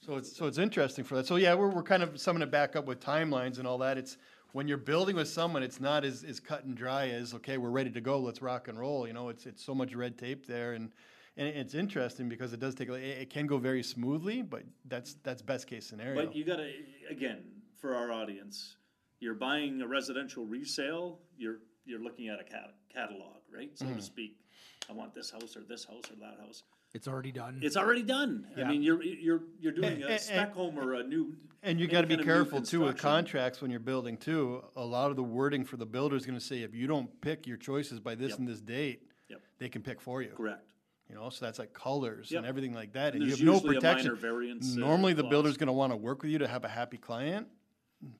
So 0.00 0.16
it's, 0.16 0.36
so 0.36 0.46
it's 0.46 0.58
interesting 0.58 1.02
for 1.02 1.14
that. 1.14 1.26
So 1.26 1.36
yeah, 1.36 1.54
we're, 1.54 1.70
we're 1.70 1.82
kind 1.82 2.02
of 2.02 2.20
summing 2.20 2.42
it 2.42 2.50
back 2.50 2.76
up 2.76 2.84
with 2.84 3.00
timelines 3.00 3.58
and 3.58 3.66
all 3.66 3.78
that. 3.78 3.96
It's, 3.96 4.18
when 4.52 4.68
you're 4.68 4.76
building 4.76 5.16
with 5.16 5.28
someone, 5.28 5.62
it's 5.62 5.80
not 5.80 6.04
as, 6.04 6.24
as 6.24 6.38
cut 6.40 6.64
and 6.64 6.76
dry 6.76 7.08
as, 7.08 7.32
okay, 7.34 7.56
we're 7.56 7.70
ready 7.70 7.90
to 7.90 8.00
go, 8.00 8.18
let's 8.18 8.42
rock 8.42 8.68
and 8.68 8.78
roll, 8.78 9.06
you 9.06 9.14
know, 9.14 9.30
it's, 9.30 9.46
it's 9.46 9.64
so 9.64 9.74
much 9.74 9.94
red 9.94 10.18
tape 10.18 10.46
there 10.46 10.74
and, 10.74 10.90
and 11.36 11.48
it's 11.48 11.74
interesting 11.74 12.28
because 12.28 12.52
it 12.52 12.60
does 12.60 12.74
take, 12.74 12.88
it, 12.90 13.02
it 13.02 13.30
can 13.30 13.46
go 13.46 13.56
very 13.58 13.82
smoothly, 13.82 14.42
but 14.42 14.62
that's, 14.84 15.14
that's 15.22 15.40
best 15.40 15.66
case 15.66 15.86
scenario. 15.86 16.14
But 16.26 16.36
you 16.36 16.44
gotta, 16.44 16.70
again, 17.08 17.38
for 17.80 17.94
our 17.94 18.12
audience, 18.12 18.76
you're 19.20 19.34
buying 19.34 19.80
a 19.82 19.86
residential 19.86 20.44
resale, 20.44 21.18
you're, 21.36 21.58
you're 21.84 22.00
looking 22.02 22.28
at 22.28 22.40
a 22.40 22.44
cat- 22.44 22.74
catalog, 22.92 23.36
right? 23.54 23.70
So 23.78 23.86
Mm-hmm. 23.86 23.96
to 23.96 24.02
speak, 24.02 24.36
I 24.88 24.92
want 24.92 25.14
this 25.14 25.30
house 25.30 25.56
or 25.56 25.60
this 25.68 25.84
house 25.84 26.04
or 26.10 26.16
that 26.20 26.38
house. 26.44 26.62
It's 26.92 27.08
already 27.08 27.32
done. 27.32 27.58
It's 27.62 27.76
already 27.76 28.02
done. 28.04 28.46
I 28.56 28.64
mean, 28.64 28.82
you're, 28.82 29.02
you're, 29.02 29.42
you're 29.60 29.72
doing 29.72 29.94
And- 30.02 30.04
a 30.04 30.18
spec 30.18 30.54
home 30.54 30.78
or 30.78 30.94
a 30.94 31.02
new. 31.02 31.34
And 31.62 31.80
you 31.80 31.86
any 31.86 31.92
gotta 31.92 32.06
be 32.06 32.14
kind 32.16 32.20
of 32.20 32.26
new 32.26 32.32
careful 32.34 32.60
too 32.62 32.80
with 32.82 32.98
contracts 32.98 33.62
when 33.62 33.70
you're 33.70 33.80
building 33.80 34.16
too. 34.18 34.62
A 34.76 34.84
lot 34.84 35.10
of 35.10 35.16
the 35.16 35.22
wording 35.22 35.64
for 35.64 35.78
the 35.78 35.86
builder 35.86 36.14
is 36.14 36.26
gonna 36.26 36.38
say, 36.38 36.62
if 36.62 36.74
you 36.74 36.86
don't 36.86 37.08
pick 37.22 37.46
your 37.46 37.56
choices 37.56 37.98
by 38.00 38.14
this 38.14 38.30
Yep. 38.30 38.38
and 38.40 38.48
this 38.48 38.60
date, 38.60 39.02
Yep. 39.30 39.40
they 39.58 39.68
can 39.70 39.80
pick 39.82 40.00
for 40.02 40.20
you. 40.22 40.28
Correct. 40.36 40.72
You 41.08 41.14
know, 41.16 41.30
so 41.30 41.44
that's 41.44 41.58
like 41.58 41.72
colors 41.72 42.30
Yep. 42.30 42.38
and 42.40 42.46
everything 42.46 42.74
like 42.74 42.92
that, 42.92 43.14
and 43.14 43.22
And 43.22 43.30
you 43.30 43.30
have 43.36 43.44
no 43.44 43.60
protection. 43.60 44.08
minor 44.08 44.14
variance, 44.20 44.76
uh, 44.76 44.80
Normally, 44.80 45.14
the 45.14 45.24
builder's 45.24 45.56
gonna 45.56 45.72
wanna 45.72 45.96
work 45.96 46.22
with 46.22 46.30
you 46.30 46.38
to 46.38 46.46
have 46.48 46.64
a 46.64 46.68
happy 46.68 46.98
client, 46.98 47.48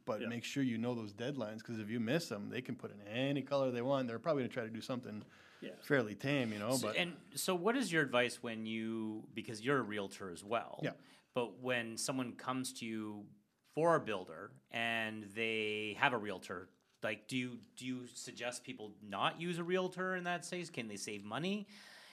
but 0.05 0.20
Yeah. 0.20 0.29
make 0.29 0.44
sure 0.44 0.62
you 0.62 0.79
know 0.79 0.94
those 0.94 1.12
deadlines, 1.12 1.62
cause 1.62 1.79
if 1.79 1.88
you 1.90 2.01
miss 2.01 2.29
them, 2.29 2.49
they 2.51 2.61
can 2.62 2.77
put 2.77 2.90
in 2.92 3.01
any 3.07 3.42
color 3.42 3.70
they 3.70 3.83
want. 3.83 4.09
They're 4.09 4.18
probably 4.18 4.42
gonna 4.42 4.53
try 4.53 4.64
to 4.64 4.70
do 4.70 4.81
something 4.81 5.25
Yeah. 5.61 5.70
fairly 5.81 6.14
tame, 6.14 6.53
you 6.53 6.59
know, 6.59 6.77
So- 6.77 6.88
but. 6.88 6.97
and 6.97 7.16
so, 7.35 7.55
what 7.55 7.77
is 7.77 7.92
your 7.92 8.03
advice 8.03 8.42
when 8.42 8.66
you 8.66 9.27
because 9.35 9.61
you're 9.62 9.79
a 9.79 9.83
realtor 9.83 10.31
as 10.31 10.44
well? 10.44 10.81
Yeah. 10.83 10.92
But 11.35 11.59
when 11.61 11.97
someone 11.97 12.35
comes 12.37 12.73
to 12.75 12.87
you 12.87 13.27
for 13.75 13.97
a 13.97 14.01
builder 14.01 14.53
and 14.70 15.25
they 15.35 15.97
have 15.99 16.12
a 16.12 16.18
realtor, 16.18 16.68
like, 17.03 17.27
do 17.29 17.37
you 17.37 17.59
do 17.77 17.87
you 17.87 18.07
suggest 18.07 18.62
people 18.64 18.94
not 19.03 19.40
use 19.40 19.59
a 19.59 19.64
realtor 19.64 20.14
in 20.16 20.25
that 20.25 20.49
case? 20.49 20.70
Can 20.70 20.88
they 20.88 20.97
save 20.97 21.25
money? 21.25 21.66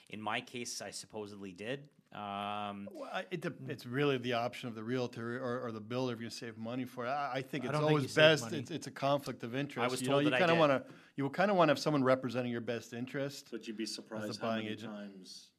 In 0.10 0.22
my 0.22 0.42
case, 0.42 0.82
I 0.82 0.92
supposedly 0.92 1.52
did. 1.54 1.88
Um, 2.14 2.90
Well, 2.92 3.24
It, 3.32 3.42
dep- 3.42 3.70
it's 3.70 3.86
really 3.86 4.18
the 4.18 4.34
option 4.34 4.68
of 4.68 4.76
the 4.76 4.84
realtor 4.84 5.42
or, 5.42 5.66
or 5.66 5.72
the 5.72 5.80
builder 5.80 6.14
if 6.14 6.22
you 6.22 6.30
save 6.30 6.58
money 6.58 6.84
for 6.86 7.06
it. 7.06 7.10
I, 7.10 7.32
I 7.36 7.42
think 7.42 7.64
it's 7.64 7.72
don't 7.72 7.82
think 7.82 7.90
always 7.90 8.14
best, 8.14 8.52
it's, 8.52 8.70
it's 8.70 8.88
a 8.88 8.92
conflict 8.92 9.44
of 9.44 9.56
interest. 9.56 9.90
was 9.92 10.02
You 10.02 10.08
know, 10.08 10.14
told 10.14 10.24
you 10.26 10.30
that 10.32 10.36
I 10.36 10.40
kinda 10.40 10.56
wanna, 10.56 10.84
you 11.16 11.30
kinda 11.30 11.54
wanna 11.54 11.72
have 11.72 11.80
someone 11.80 12.04
representing 12.04 12.52
your 12.52 12.62
best 12.62 12.94
interest. 12.94 13.48
But 13.52 13.66
you'd 13.68 13.78
be 13.78 13.86
surprised 13.86 14.42
how 14.42 14.48
buying 14.48 14.66
many 14.66 14.74
agent. 14.76 14.92
times 14.94 15.52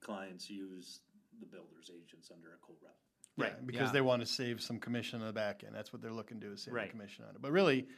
clients 0.00 0.48
use 0.48 1.00
the 1.40 1.46
builder's 1.46 1.90
agents 1.90 2.30
under 2.32 2.48
a 2.48 2.58
co-rep. 2.64 2.94
Yeah, 3.36 3.44
Right, 3.44 3.66
because 3.66 3.88
yeah. 3.88 3.92
they 3.92 4.00
wanna 4.02 4.26
save 4.26 4.62
some 4.62 4.78
commission 4.78 5.20
on 5.20 5.26
the 5.26 5.32
back 5.32 5.64
end. 5.64 5.74
That's 5.74 5.92
what 5.92 6.00
they're 6.00 6.12
looking 6.12 6.38
to 6.40 6.46
do, 6.46 6.52
is 6.52 6.62
save 6.62 6.74
a 6.74 6.76
Right. 6.76 6.90
commission 6.90 7.24
on 7.28 7.34
it. 7.34 7.42
But 7.42 7.50
really, 7.50 7.88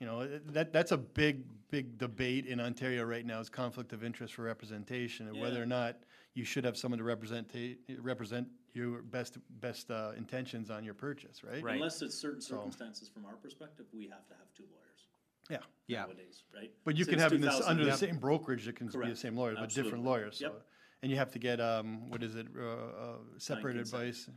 you 0.00 0.06
know, 0.06 0.26
that, 0.26 0.72
that's 0.72 0.90
a 0.92 0.98
big, 0.98 1.44
big 1.70 1.98
debate 1.98 2.46
in 2.46 2.58
Ontario 2.60 3.04
right 3.04 3.24
now 3.24 3.38
is 3.40 3.48
conflict 3.48 3.92
of 3.92 4.02
interest 4.02 4.34
for 4.34 4.42
representation 4.42 5.28
and 5.28 5.40
whether 5.40 5.62
or 5.62 5.66
not 5.66 5.98
you 6.36 6.44
should 6.44 6.64
have 6.64 6.76
someone 6.76 6.98
to 6.98 7.04
represent, 7.04 7.50
represent 7.98 8.46
your 8.74 9.00
best, 9.00 9.38
best, 9.60 9.90
uh, 9.90 10.12
intentions 10.18 10.70
on 10.70 10.84
your 10.84 10.92
purchase, 10.92 11.42
right? 11.42 11.62
Right. 11.62 11.76
Unless 11.76 12.02
it's 12.02 12.14
certain 12.14 12.42
So- 12.42 12.56
circumstances 12.56 13.08
from 13.08 13.24
our 13.24 13.36
perspective, 13.36 13.86
we 13.92 14.06
have 14.08 14.26
to 14.28 14.34
have 14.34 14.52
two 14.54 14.64
lawyers 14.70 15.08
Yeah. 15.48 15.62
Yeah. 15.86 16.02
nowadays, 16.04 16.44
right? 16.54 16.70
But 16.84 16.96
you 16.96 17.06
can 17.06 17.18
Since 17.18 17.22
have 17.22 17.30
this, 17.40 17.40
2000 17.56 17.70
under 17.70 17.84
the 17.86 17.96
same 17.96 18.18
brokerage, 18.18 18.68
it 18.68 18.76
can 18.76 18.88
be 18.88 18.92
the 18.92 18.98
Correct. 18.98 19.18
same 19.18 19.34
lawyers, 19.34 19.56
but 19.58 19.70
different 19.70 19.86
Absolutely. 19.86 20.10
lawyers, 20.10 20.38
so. 20.38 20.52
Yep. 20.52 20.66
And 21.02 21.10
you 21.10 21.16
have 21.16 21.30
to 21.32 21.38
get, 21.38 21.58
um, 21.58 22.10
what 22.10 22.22
is 22.22 22.34
it, 22.36 22.48
uh, 22.54 22.60
uh, 22.60 23.18
separate 23.38 23.76
consent. 23.76 24.02
advice 24.02 24.30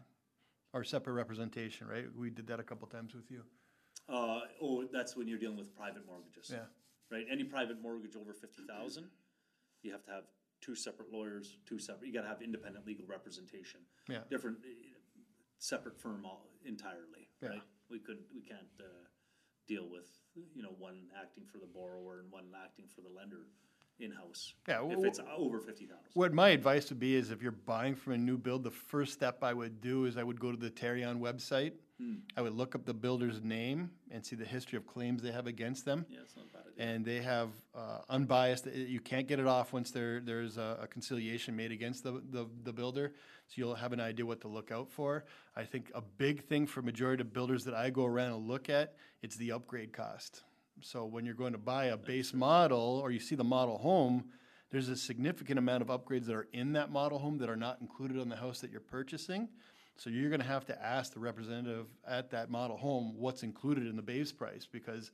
or 0.73 0.85
separate 0.85 1.13
representation, 1.13 1.87
right? 1.87 2.13
We 2.15 2.29
did 2.29 2.47
that 2.47 2.61
a 2.61 2.63
couple 2.63 2.87
times 2.87 3.13
with 3.13 3.29
you. 3.29 3.43
Uh, 4.07 4.41
oh, 4.61 4.85
that's 4.85 5.17
when 5.17 5.27
you're 5.27 5.37
dealing 5.39 5.57
with 5.57 5.75
private 5.75 6.05
mortgages. 6.05 6.49
Yeah. 6.49 6.65
Right, 7.11 7.25
any 7.29 7.43
private 7.43 7.81
mortgage 7.81 8.15
over 8.15 8.33
fifty 8.33 8.61
thousand, 8.67 9.09
you 9.81 9.91
have 9.91 10.03
to 10.05 10.11
have 10.11 10.25
two 10.61 10.75
separate 10.75 11.11
lawyers, 11.11 11.57
two 11.65 11.79
separate, 11.79 12.07
you 12.07 12.13
gotta 12.13 12.27
have 12.27 12.41
independent 12.41 12.85
legal 12.85 13.05
representation. 13.07 13.79
Yeah. 14.07 14.19
Different, 14.29 14.57
eh, 14.65 14.89
separate 15.57 15.99
firm 15.99 16.25
all 16.25 16.45
entirely, 16.65 17.29
Yeah. 17.41 17.49
right? 17.49 17.63
We 17.89 17.99
could, 17.99 18.19
we 18.33 18.41
can't, 18.41 18.67
uh, 18.79 18.83
deal 19.67 19.87
with, 19.87 20.09
you 20.55 20.63
know, 20.63 20.71
one 20.79 21.09
acting 21.15 21.45
for 21.45 21.59
the 21.59 21.65
borrower 21.67 22.19
and 22.21 22.31
one 22.31 22.45
acting 22.55 22.87
for 22.87 23.01
the 23.01 23.09
lender 23.09 23.45
in-house. 23.99 24.55
Yeah, 24.67 24.83
If 24.89 25.03
it's 25.03 25.19
over 25.37 25.59
fifty 25.59 25.85
thousand. 25.85 26.09
What 26.13 26.33
my 26.33 26.49
advice 26.49 26.89
would 26.89 26.99
be 26.99 27.15
is 27.15 27.29
if 27.31 27.41
you're 27.41 27.51
buying 27.51 27.95
from 27.95 28.13
a 28.13 28.17
new 28.17 28.37
build, 28.37 28.63
the 28.63 28.71
first 28.71 29.13
step 29.13 29.43
I 29.43 29.53
would 29.53 29.81
do 29.81 30.05
is 30.05 30.17
I 30.17 30.23
would 30.23 30.39
go 30.39 30.51
to 30.51 30.57
the 30.57 30.71
Tarion 30.71 31.19
website. 31.19 31.73
Hmm. 31.99 32.15
I 32.37 32.41
would 32.41 32.53
look 32.53 32.75
up 32.75 32.85
the 32.85 32.93
builder's 32.93 33.43
name 33.43 33.91
and 34.09 34.25
see 34.25 34.37
the 34.37 34.45
history 34.45 34.77
of 34.77 34.87
claims 34.87 35.21
they 35.21 35.31
have 35.31 35.47
against 35.47 35.83
them. 35.83 36.05
Yeah, 36.09 36.19
it's 36.23 36.35
not 36.35 36.45
a 36.45 36.57
bad 36.57 36.63
idea. 36.73 36.95
And 36.95 37.05
they 37.05 37.21
have 37.21 37.49
uh, 37.75 37.99
unbiased, 38.09 38.67
uh, 38.67 38.71
you 38.71 39.01
can't 39.01 39.27
get 39.27 39.39
it 39.39 39.47
off 39.47 39.73
once 39.73 39.91
there, 39.91 40.21
there's 40.21 40.57
a 40.57 40.79
a 40.81 40.87
conciliation 40.87 41.55
made 41.55 41.71
against 41.71 42.03
the, 42.03 42.21
the, 42.31 42.47
the 42.63 42.71
builder. 42.71 43.13
So 43.47 43.53
you'll 43.55 43.75
have 43.75 43.91
an 43.91 43.99
idea 43.99 44.25
what 44.25 44.41
to 44.41 44.47
look 44.47 44.71
out 44.71 44.89
for. 44.89 45.25
I 45.55 45.63
think 45.63 45.91
a 45.93 46.01
big 46.01 46.45
thing 46.45 46.67
for 46.67 46.81
majority 46.81 47.21
of 47.21 47.33
builders 47.33 47.65
that 47.65 47.73
I 47.73 47.89
go 47.89 48.05
around 48.05 48.33
and 48.33 48.47
look 48.47 48.69
at, 48.69 48.95
it's 49.21 49.35
the 49.35 49.51
upgrade 49.51 49.91
cost. 49.91 50.43
So 50.81 51.05
when 51.05 51.25
you're 51.25 51.33
going 51.33 51.51
to 51.51 51.59
buy 51.59 51.85
a 51.85 51.97
base 51.97 52.33
model 52.33 52.99
or 53.03 53.11
you 53.11 53.19
see 53.19 53.35
the 53.35 53.43
model 53.43 53.77
home, 53.77 54.25
there's 54.71 54.87
a 54.87 54.95
significant 54.95 55.59
amount 55.59 55.81
of 55.81 55.87
upgrades 55.89 56.25
that 56.27 56.35
are 56.35 56.47
in 56.53 56.73
that 56.73 56.91
model 56.91 57.19
home 57.19 57.39
that 57.39 57.49
are 57.49 57.57
not 57.57 57.81
included 57.81 58.19
on 58.19 58.29
the 58.29 58.35
house 58.35 58.61
that 58.61 58.71
you're 58.71 58.79
purchasing. 58.79 59.49
So 59.99 60.09
you're 60.09 60.29
gonna 60.29 60.43
have 60.45 60.65
to 60.67 60.81
ask 60.85 61.13
the 61.13 61.19
representative 61.19 61.87
at 62.07 62.31
that 62.31 62.49
model 62.49 62.77
home 62.77 63.15
what's 63.17 63.43
included 63.43 63.85
in 63.85 63.97
the 63.97 64.01
base 64.01 64.31
price 64.31 64.65
because 64.65 65.11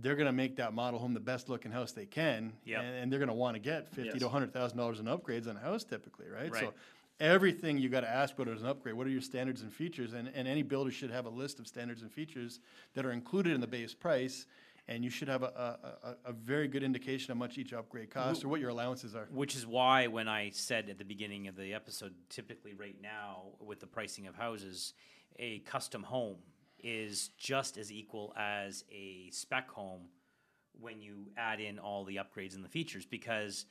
they're 0.00 0.16
gonna 0.16 0.32
make 0.32 0.56
that 0.56 0.74
model 0.74 0.98
home 0.98 1.14
the 1.14 1.20
best 1.20 1.48
looking 1.48 1.70
house 1.70 1.92
they 1.92 2.06
can. 2.06 2.52
Yep. 2.64 2.82
And, 2.82 2.94
and 2.96 3.12
they're 3.12 3.20
gonna 3.20 3.34
wanna 3.34 3.60
get 3.60 3.88
fifty 3.88 4.18
to 4.18 4.28
hundred 4.28 4.52
thousand 4.52 4.78
dollars 4.78 4.98
in 4.98 5.06
upgrades 5.06 5.48
on 5.48 5.56
a 5.56 5.60
house 5.60 5.84
typically, 5.84 6.26
right? 6.28 6.52
So 6.52 6.60
Right. 6.60 6.72
everything 7.20 7.78
you 7.78 7.88
gotta 7.88 8.08
ask 8.10 8.36
what 8.36 8.48
is 8.48 8.62
an 8.62 8.68
upgrade, 8.68 8.96
what 8.96 9.06
are 9.06 9.10
your 9.10 9.20
standards 9.20 9.62
and 9.62 9.72
features? 9.72 10.12
And, 10.12 10.28
and 10.34 10.48
any 10.48 10.62
builder 10.62 10.90
should 10.90 11.10
have 11.12 11.26
a 11.26 11.30
list 11.30 11.60
of 11.60 11.68
standards 11.68 12.02
and 12.02 12.10
features 12.10 12.58
that 12.94 13.06
are 13.06 13.12
included 13.12 13.54
in 13.54 13.60
the 13.60 13.68
base 13.68 13.94
price. 13.94 14.46
And 14.90 15.04
you 15.04 15.10
should 15.10 15.28
have 15.28 15.44
a, 15.44 15.78
a, 16.02 16.30
a, 16.30 16.32
very 16.32 16.66
good 16.66 16.82
indication 16.82 17.30
of 17.30 17.38
much 17.38 17.58
each 17.58 17.72
upgrade 17.72 18.10
costs 18.10 18.42
or 18.42 18.48
what 18.48 18.60
your 18.60 18.70
allowances 18.70 19.14
are. 19.14 19.28
Which 19.30 19.54
is 19.54 19.64
why 19.64 20.08
when 20.08 20.26
I 20.26 20.50
said 20.50 20.90
at 20.90 20.98
the 20.98 21.04
beginning 21.04 21.46
of 21.46 21.54
the 21.54 21.72
episode, 21.72 22.12
typically 22.28 22.74
right 22.74 22.96
now 23.00 23.52
with 23.60 23.78
the 23.78 23.86
pricing 23.86 24.26
of 24.26 24.34
houses, 24.34 24.94
a 25.38 25.60
custom 25.60 26.02
home 26.02 26.38
is 26.82 27.28
just 27.38 27.78
as 27.78 27.92
equal 27.92 28.34
as 28.36 28.84
a 28.90 29.30
spec 29.30 29.70
home 29.70 30.08
when 30.80 31.00
you 31.00 31.30
add 31.36 31.60
in 31.60 31.78
all 31.78 32.04
the 32.04 32.16
upgrades 32.16 32.56
and 32.56 32.64
the 32.64 32.68
features 32.68 33.06
because 33.06 33.66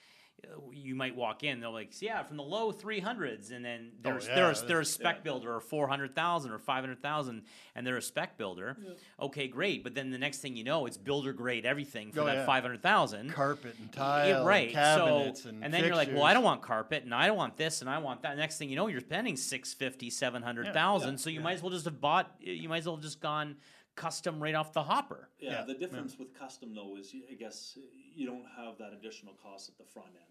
you 0.71 0.95
might 0.95 1.15
walk 1.15 1.43
in 1.43 1.59
they're 1.59 1.69
like 1.69 1.89
yeah 2.01 2.23
from 2.23 2.37
the 2.37 2.43
low 2.43 2.71
300s 2.71 3.51
and 3.51 3.63
then 3.63 3.89
oh, 3.93 3.97
there's 4.03 4.27
yeah, 4.27 4.35
there's 4.35 4.61
they're 4.61 4.77
a 4.77 4.85
that's- 4.85 4.89
spec 4.91 5.23
builder 5.23 5.53
or 5.53 5.59
400,000 5.59 6.51
or 6.51 6.57
500,000 6.59 7.41
and 7.75 7.87
they're 7.87 7.97
a 7.97 8.01
spec 8.01 8.37
builder 8.37 8.77
okay 9.19 9.47
great 9.47 9.83
but 9.83 9.93
then 9.95 10.09
the 10.11 10.17
next 10.17 10.39
thing 10.39 10.55
you 10.55 10.63
know 10.63 10.85
it's 10.85 10.97
builder 10.97 11.33
grade 11.33 11.65
everything 11.65 12.11
for 12.11 12.21
Oh, 12.21 12.25
that 12.25 12.35
yeah. 12.35 12.45
500,000 12.45 13.33
Carpet 13.33 13.75
and 13.79 13.89
yeah, 13.93 13.99
tile 13.99 14.37
and 14.37 14.47
right. 14.47 14.71
cabinets 14.71 15.43
so, 15.43 15.49
and 15.49 15.73
then 15.73 15.83
you're 15.83 15.95
like, 15.95 16.09
well, 16.13 16.23
I 16.23 16.33
don't 16.33 16.43
want 16.43 16.61
carpet, 16.61 17.03
and 17.03 17.13
I 17.13 17.27
don't 17.27 17.37
want 17.37 17.57
this, 17.57 17.81
and 17.81 17.89
I 17.89 17.97
want 17.99 18.21
that. 18.23 18.37
Next 18.37 18.57
thing 18.57 18.69
you 18.69 18.75
know, 18.75 18.87
you're 18.87 18.99
spending 18.99 19.35
650, 19.37 20.09
700,000. 20.09 21.09
Yeah, 21.09 21.15
so 21.17 21.29
you 21.29 21.37
yeah. 21.39 21.43
might 21.43 21.53
as 21.53 21.61
well 21.61 21.71
just 21.71 21.85
have 21.85 22.01
bought. 22.01 22.31
You 22.39 22.67
might 22.69 22.79
as 22.79 22.85
well 22.85 22.95
have 22.95 23.03
just 23.03 23.21
gone 23.21 23.55
custom 24.03 24.41
right 24.41 24.55
off 24.55 24.71
the 24.73 24.81
hopper. 24.81 25.29
Yeah, 25.39 25.51
Yeah, 25.51 25.65
the 25.65 25.73
difference 25.73 26.17
with 26.17 26.33
custom 26.37 26.73
though 26.73 26.95
is, 26.97 27.13
I 27.29 27.33
guess, 27.35 27.77
you 28.15 28.25
don't 28.25 28.45
have 28.57 28.77
that 28.79 28.93
additional 28.93 29.33
cost 29.43 29.69
at 29.69 29.77
the 29.77 29.83
front 29.83 30.09
end. 30.09 30.25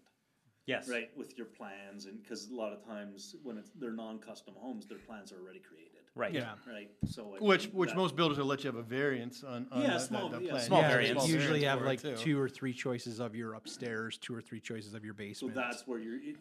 Yes. 0.65 0.87
Right, 0.87 1.09
with 1.17 1.35
your 1.37 1.47
plans, 1.47 2.05
and, 2.05 2.27
cause 2.27 2.49
a 2.51 2.55
lot 2.55 2.73
of 2.73 2.85
times 2.85 3.35
when 3.43 3.57
it's, 3.57 3.71
they're 3.79 3.91
non-custom 3.91 4.53
homes, 4.57 4.85
their 4.85 4.99
plans 4.99 5.31
are 5.31 5.37
already 5.43 5.59
created, 5.59 6.01
Right. 6.13 6.31
Yeah. 6.33 6.53
right? 6.71 6.91
So. 7.07 7.35
I 7.35 7.43
Which, 7.43 7.67
which 7.67 7.89
that- 7.89 7.95
most 7.95 8.15
builders 8.15 8.37
will 8.37 8.45
let 8.45 8.63
you 8.63 8.67
have 8.67 8.75
a 8.75 8.83
variance 8.83 9.43
on, 9.43 9.65
on 9.71 9.81
Yeah, 9.81 9.87
that, 9.91 10.01
small- 10.01 10.29
that, 10.29 10.39
that 10.41 10.45
yeah, 10.45 10.51
plan. 10.51 10.63
small 10.65 10.81
yeah, 10.81 10.89
variance. 10.89 11.27
you 11.27 11.33
usually 11.35 11.63
have 11.63 11.81
like 11.81 12.01
too. 12.01 12.15
two 12.17 12.39
or 12.39 12.49
three 12.49 12.73
choices 12.73 13.19
of 13.19 13.35
your 13.35 13.53
upstairs, 13.55 14.17
two 14.19 14.35
or 14.35 14.41
three 14.41 14.59
choices 14.59 14.93
of 14.93 15.03
your 15.03 15.13
basement. 15.15 15.55
So 15.55 15.59
that's 15.59 15.87
where 15.87 15.99
you're, 15.99 16.15
it- 16.21 16.37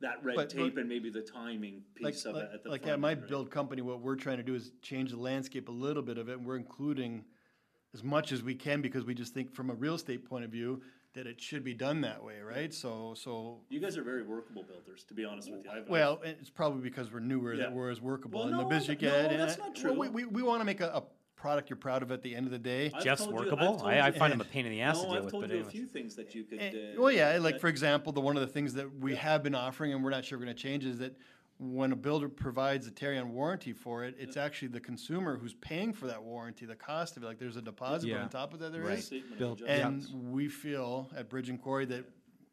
that 0.00 0.22
red 0.22 0.36
But- 0.36 0.50
tape 0.50 0.74
but- 0.74 0.80
and 0.80 0.88
maybe 0.88 1.10
the 1.10 1.22
timing 1.22 1.82
Like, 2.00 2.14
piece 2.14 2.24
of 2.26 2.34
like, 2.34 2.44
it 2.44 2.50
at 2.54 2.62
the 2.64 2.70
like 2.70 2.82
front 2.82 2.92
at 2.94 3.00
my 3.00 3.12
end, 3.12 3.20
right? 3.22 3.28
build 3.30 3.50
company, 3.50 3.82
what 3.82 4.00
we're 4.00 4.16
trying 4.16 4.36
to 4.36 4.42
do 4.42 4.54
is 4.54 4.72
change 4.82 5.10
the 5.10 5.16
landscape 5.18 5.68
a 5.68 5.72
little 5.72 6.02
bit 6.02 6.18
of 6.18 6.28
it, 6.28 6.36
and 6.38 6.46
we're 6.46 6.56
including 6.56 7.24
as 7.94 8.04
much 8.04 8.32
as 8.32 8.42
we 8.42 8.54
can 8.54 8.82
because 8.82 9.04
we 9.04 9.14
just 9.14 9.32
think 9.32 9.54
from 9.54 9.70
a 9.70 9.74
real 9.74 9.94
estate 9.94 10.24
point 10.28 10.44
of 10.44 10.50
view 10.50 10.82
that 11.14 11.26
it 11.26 11.40
should 11.40 11.64
be 11.64 11.72
done 11.72 12.02
that 12.02 12.22
way, 12.22 12.40
right? 12.40 12.74
So, 12.74 13.14
so, 13.16 13.62
You 13.70 13.80
guys 13.80 13.96
are 13.96 14.02
very 14.02 14.22
workable 14.22 14.62
builders, 14.64 15.02
to 15.04 15.14
be 15.14 15.24
honest 15.24 15.50
with 15.50 15.64
you. 15.64 15.70
I've- 15.70 15.80
I've- 15.80 15.90
well, 15.90 16.20
it's 16.22 16.50
probably 16.50 16.82
because 16.82 17.10
we're 17.10 17.20
newer 17.20 17.54
Yeah. 17.54 17.62
that 17.64 17.72
we're 17.72 17.90
as 17.90 18.02
workable 18.02 18.40
Well, 18.40 18.48
in 18.50 18.56
the 18.58 18.62
no, 18.64 18.68
biz 18.68 18.88
you 18.88 18.94
no, 18.94 19.00
get. 19.00 19.30
and 19.32 19.40
that's 19.40 19.56
not 19.56 19.82
well, 19.82 19.94
We, 19.96 20.08
true. 20.08 20.14
we, 20.14 20.24
we 20.26 20.42
wanna 20.42 20.64
make 20.66 20.82
a, 20.82 20.88
a 20.88 21.04
product 21.46 21.70
you're 21.70 21.76
proud 21.76 22.02
of 22.02 22.10
at 22.10 22.22
the 22.22 22.34
end 22.34 22.44
of 22.46 22.50
the 22.52 22.58
day. 22.58 22.90
I've 22.92 23.04
Jeff's 23.04 23.20
told 23.22 23.34
you- 23.34 23.38
I've 23.38 23.44
workable. 23.52 23.76
told 23.78 23.82
I, 23.88 23.98
I 23.98 24.06
you- 24.08 24.12
find 24.14 24.32
him 24.32 24.40
a 24.40 24.44
pain 24.54 24.66
in 24.66 24.72
the 24.72 24.80
ass 24.80 24.96
No, 24.96 25.02
to 25.02 25.06
deal 25.08 25.16
I've 25.18 25.24
with. 25.26 25.30
told 25.32 25.42
But 25.44 25.50
you 25.50 25.54
a 25.54 25.58
anyways. 25.58 25.72
few 25.72 25.86
things 25.86 26.16
that 26.16 26.34
you 26.34 26.42
could. 26.42 26.58
And- 26.58 26.76
uh, 26.98 27.00
well, 27.00 27.12
yeah, 27.12 27.38
like 27.40 27.54
that- 27.54 27.60
for 27.60 27.68
example, 27.68 28.12
the 28.12 28.20
one 28.20 28.36
of 28.36 28.40
the 28.40 28.48
things 28.52 28.74
that 28.74 28.92
we 28.98 29.14
have 29.14 29.44
been 29.44 29.54
offering 29.54 29.92
and 29.92 30.02
we're 30.02 30.10
not 30.10 30.24
sure 30.24 30.38
we're 30.38 30.44
going 30.46 30.56
to 30.56 30.60
change 30.62 30.84
is 30.84 30.98
that 30.98 31.16
when 31.58 31.92
a 31.92 31.96
builder 31.96 32.28
provides 32.28 32.86
a 32.88 32.90
Tarion 32.90 33.28
warranty 33.28 33.72
for 33.72 34.04
it, 34.04 34.16
it's 34.18 34.36
actually 34.36 34.68
the 34.68 34.80
consumer 34.80 35.38
who's 35.38 35.54
paying 35.54 35.92
for 35.92 36.06
that 36.08 36.20
warranty, 36.22 36.66
the 36.66 36.74
cost 36.74 37.16
of 37.16 37.22
it. 37.22 37.26
Like 37.26 37.38
there's 37.38 37.56
a 37.56 37.62
deposit 37.62 38.08
Yeah. 38.08 38.22
on 38.22 38.28
top 38.28 38.52
of 38.52 38.58
that 38.58 38.72
there 38.72 38.82
Right. 38.82 38.98
is. 38.98 39.06
Statement 39.06 39.32
of 39.34 39.38
Built- 39.38 39.60
adjustment. 39.62 40.08
And 40.10 40.32
we 40.32 40.48
feel 40.48 41.08
at 41.16 41.28
Bridge 41.30 41.48
and 41.48 41.62
Quarry 41.62 41.84
that 41.86 42.04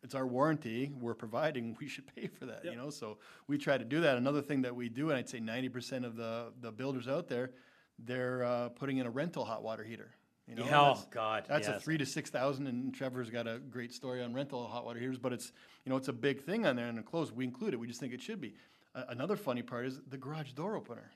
it's 0.03 0.15
our 0.15 0.27
warranty 0.27 0.91
we're 1.01 1.13
providing, 1.15 1.75
we 1.79 1.87
should 1.87 2.05
pay 2.15 2.27
for 2.27 2.45
that, 2.45 2.63
you 2.63 2.71
Yep. 2.71 2.79
know? 2.79 2.89
So 2.91 3.17
we 3.47 3.57
try 3.57 3.77
to 3.77 3.85
do 3.85 3.99
that. 4.01 4.17
Another 4.17 4.41
thing 4.41 4.61
that 4.61 4.75
we 4.75 4.87
do, 4.89 5.09
and 5.09 5.17
I'd 5.17 5.27
say 5.29 5.39
ninety 5.39 5.69
percent 5.69 6.03
of 6.05 6.15
the, 6.15 6.51
the 6.61 6.71
builders 6.71 7.07
out 7.07 7.27
there, 7.27 7.51
they're, 7.99 8.43
uh, 8.43 8.69
putting 8.69 8.97
in 8.97 9.05
a 9.05 9.09
rental 9.09 9.45
hot 9.45 9.63
water 9.63 9.83
heater. 9.83 10.11
You 10.47 10.55
know, 10.55 10.65
Yeah, 10.65 10.71
That's- 10.71 11.03
oh 11.05 11.07
God, 11.11 11.45
that's 11.47 11.67
a 11.69 11.79
three 11.79 11.97
to 11.97 12.05
six 12.05 12.29
thousand, 12.29 12.67
and 12.67 12.93
Trevor's 12.93 13.29
got 13.29 13.47
a 13.47 13.59
great 13.59 13.93
story 13.93 14.21
on 14.21 14.33
rental 14.33 14.67
hot 14.67 14.83
water 14.83 14.99
heaters. 14.99 15.17
But 15.17 15.31
it's 15.31 15.53
you 15.85 15.89
know 15.89 15.95
it's 15.95 16.09
a 16.09 16.13
big 16.13 16.41
thing 16.41 16.65
on 16.65 16.75
there, 16.75 16.87
and 16.89 16.97
enclosed 16.97 17.33
we 17.33 17.45
include 17.45 17.73
it. 17.73 17.77
We 17.77 17.87
just 17.87 18.01
think 18.01 18.13
it 18.13 18.21
should 18.21 18.41
be. 18.41 18.55
Uh, 18.93 19.05
another 19.07 19.37
funny 19.37 19.61
part 19.61 19.85
is 19.85 20.01
the 20.09 20.17
garage 20.17 20.51
door 20.51 20.75
opener. 20.75 21.11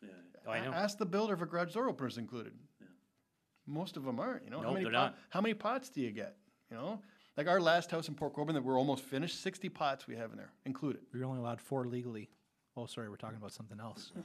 Yeah. 0.00 0.10
Oh, 0.46 0.50
I 0.52 0.58
A- 0.58 0.64
know. 0.64 0.72
Ask 0.72 0.96
the 0.98 1.06
builder 1.06 1.34
if 1.34 1.42
a 1.42 1.46
garage 1.46 1.74
door 1.74 1.88
opener 1.88 2.06
is 2.08 2.18
included. 2.18 2.52
Most 3.66 3.96
of 3.96 4.04
them 4.04 4.18
aren't. 4.20 4.44
You 4.44 4.50
know 4.50 4.60
how 4.60 4.72
many 4.72 4.84
they're 4.84 4.92
pot- 4.92 5.12
not. 5.12 5.18
how 5.30 5.40
many 5.40 5.54
pots 5.54 5.88
do 5.88 6.00
you 6.00 6.10
get? 6.12 6.36
You 6.70 6.76
know, 6.76 7.02
like 7.36 7.48
our 7.48 7.60
last 7.60 7.90
house 7.90 8.08
in 8.08 8.14
Port 8.14 8.32
Colborne 8.34 8.54
that 8.54 8.62
we're 8.64 8.78
almost 8.78 9.02
finished, 9.04 9.40
sixty 9.40 9.68
pots 9.68 10.06
we 10.06 10.14
have 10.16 10.30
in 10.30 10.36
there 10.36 10.52
included. 10.66 11.02
We're 11.12 11.24
only 11.24 11.40
allowed 11.40 11.60
four 11.60 11.84
legally. 11.86 12.30
Oh, 12.74 12.86
sorry, 12.86 13.10
we're 13.10 13.16
talking 13.16 13.36
about 13.36 13.52
something 13.52 13.78
else. 13.80 14.12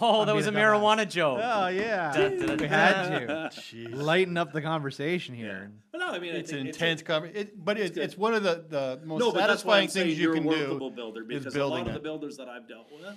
Oh, 0.00 0.24
that 0.26 0.30
I'm 0.30 0.36
was 0.36 0.46
a 0.46 0.52
being 0.52 0.62
a 0.62 0.66
marijuana 0.68 1.08
joke. 1.08 1.40
oh 1.42 1.68
yeah, 1.68 2.12
Dun, 2.12 2.38
dun, 2.46 2.58
we 2.58 2.68
had 2.68 3.08
to 3.08 3.60
Jeez. 3.60 3.94
lighten 3.96 4.36
up 4.36 4.52
the 4.52 4.60
conversation 4.60 5.34
here. 5.34 5.72
But 5.90 5.98
no, 5.98 6.08
I 6.10 6.18
mean, 6.18 6.34
I 6.34 6.38
It's 6.38 6.52
an 6.52 6.58
think 6.58 6.68
intense 6.68 7.02
conver- 7.02 7.34
it, 7.34 7.64
but 7.64 7.78
it, 7.78 7.94
good. 7.94 8.04
it's 8.04 8.16
one 8.16 8.34
of 8.34 8.42
the, 8.42 8.64
the 8.68 9.00
most 9.04 9.18
No, 9.20 9.32
but 9.32 9.46
that's 9.46 9.64
why 9.64 9.80
satisfying 9.80 9.82
I'm 9.84 9.88
saying 9.88 10.06
things 10.08 10.18
you 10.18 10.24
you're 10.24 10.32
a 10.34 10.36
can 10.36 10.44
workable 10.44 10.90
do. 10.90 10.96
builder 10.96 11.22
is 11.22 11.26
because 11.28 11.54
a 11.54 11.58
building 11.58 11.78
lot 11.78 11.86
of 11.88 11.92
the 11.94 12.00
it. 12.00 12.02
builders 12.02 12.36
that 12.36 12.48
I've 12.48 12.68
dealt 12.68 12.92
with, 12.92 13.16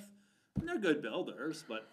they're 0.63 0.79
good 0.79 1.01
builders, 1.01 1.63
but 1.67 1.87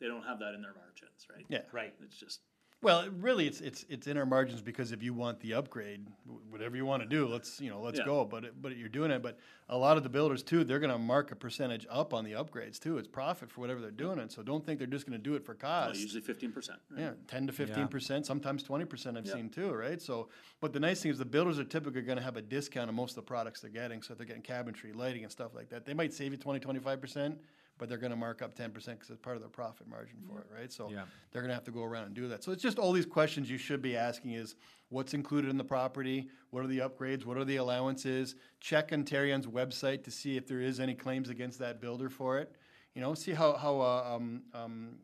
they 0.00 0.06
don't 0.06 0.22
have 0.24 0.38
that 0.40 0.54
in 0.54 0.60
their 0.62 0.74
margins, 0.74 1.26
right? 1.34 1.46
Yeah. 1.48 1.62
Right. 1.72 1.94
It's 2.04 2.16
just 2.16 2.40
Well, 2.84 3.08
really, 3.18 3.46
it's 3.46 3.62
it's 3.62 3.86
it's 3.88 4.06
in 4.06 4.18
our 4.18 4.26
margins 4.26 4.60
because 4.60 4.92
if 4.92 5.02
you 5.02 5.14
want 5.14 5.40
the 5.40 5.54
upgrade, 5.54 6.06
whatever 6.50 6.76
you 6.76 6.84
want 6.84 7.02
to 7.02 7.08
do, 7.08 7.26
let's 7.26 7.58
you 7.58 7.70
know 7.70 7.80
let's 7.80 7.98
Yeah. 7.98 8.04
go. 8.04 8.26
But 8.26 8.44
it, 8.44 8.60
but 8.60 8.76
you're 8.76 8.90
doing 8.90 9.10
it. 9.10 9.22
But 9.22 9.38
a 9.70 9.78
lot 9.78 9.96
of 9.96 10.02
the 10.02 10.10
builders 10.10 10.42
too, 10.42 10.64
they're 10.64 10.78
going 10.78 10.92
to 10.92 10.98
mark 10.98 11.32
a 11.32 11.34
percentage 11.36 11.86
up 11.90 12.12
on 12.12 12.24
the 12.24 12.32
upgrades 12.32 12.78
too. 12.78 12.98
It's 12.98 13.08
profit 13.08 13.50
for 13.50 13.62
whatever 13.62 13.80
they're 13.80 13.90
doing 13.90 14.18
it. 14.18 14.32
So 14.32 14.42
don't 14.42 14.66
think 14.66 14.78
they're 14.78 14.86
just 14.86 15.06
going 15.06 15.18
to 15.18 15.22
do 15.22 15.34
it 15.34 15.46
for 15.46 15.54
cost. 15.54 15.98
usually 15.98 16.20
fifteen 16.20 16.52
percent. 16.52 16.78
Yeah, 16.94 17.12
ten 17.26 17.46
to 17.46 17.54
fifteen 17.54 17.88
percent, 17.88 18.26
sometimes 18.26 18.62
twenty 18.62 18.84
percent. 18.84 19.16
I've 19.16 19.24
Yeah. 19.24 19.32
seen 19.32 19.48
too, 19.48 19.72
right? 19.72 20.00
So, 20.02 20.28
but 20.60 20.74
the 20.74 20.80
nice 20.80 21.00
thing 21.00 21.10
is 21.10 21.16
the 21.16 21.24
builders 21.24 21.58
are 21.58 21.64
typically 21.64 22.02
going 22.02 22.18
to 22.18 22.24
have 22.24 22.36
a 22.36 22.42
discount 22.42 22.90
on 22.90 22.94
most 22.94 23.12
of 23.12 23.16
the 23.16 23.22
products 23.22 23.62
they're 23.62 23.70
getting. 23.70 24.02
So 24.02 24.12
if 24.12 24.18
they're 24.18 24.26
getting 24.26 24.42
cabinetry, 24.42 24.94
lighting, 24.94 25.22
and 25.22 25.32
stuff 25.32 25.54
like 25.54 25.70
that, 25.70 25.86
they 25.86 25.94
might 25.94 26.12
save 26.12 26.32
you 26.32 26.38
20, 26.38 26.60
25 26.60 27.00
percent, 27.00 27.38
but 27.78 27.88
they're 27.88 27.98
going 27.98 28.10
to 28.10 28.16
mark 28.16 28.40
up 28.42 28.54
ten 28.54 28.70
percent 28.70 28.98
because 28.98 29.10
it's 29.10 29.20
part 29.20 29.36
of 29.36 29.42
their 29.42 29.50
profit 29.50 29.86
margin 29.88 30.18
for 30.28 30.40
it, 30.40 30.46
right? 30.54 30.72
So 30.72 30.90
Yeah. 30.90 31.04
they're 31.32 31.42
going 31.42 31.50
to 31.50 31.54
have 31.54 31.64
to 31.64 31.70
go 31.72 31.82
around 31.82 32.04
and 32.06 32.14
do 32.14 32.28
that. 32.28 32.42
So 32.44 32.52
it's 32.52 32.62
just 32.62 32.78
all 32.78 32.92
these 32.92 33.06
questions 33.06 33.50
you 33.50 33.58
should 33.58 33.82
be 33.82 33.96
asking: 33.96 34.32
is 34.32 34.54
what's 34.90 35.14
included 35.14 35.50
in 35.50 35.56
the 35.56 35.64
property? 35.64 36.28
What 36.50 36.62
are 36.64 36.68
the 36.68 36.78
upgrades? 36.78 37.24
What 37.24 37.36
are 37.36 37.44
the 37.44 37.56
allowances? 37.56 38.36
Check 38.60 38.92
Ontarion's 38.92 39.46
website 39.46 40.04
to 40.04 40.10
see 40.10 40.36
if 40.36 40.46
there 40.46 40.60
is 40.60 40.78
any 40.80 40.94
claims 40.94 41.28
against 41.30 41.58
that 41.58 41.80
builder 41.80 42.08
for 42.08 42.38
it. 42.38 42.54
You 42.94 43.00
know, 43.00 43.14
see 43.14 43.32
how 43.32 43.54
how 43.54 43.80
uh, 43.80 44.14
um, 44.16 44.42
um, 44.54 44.98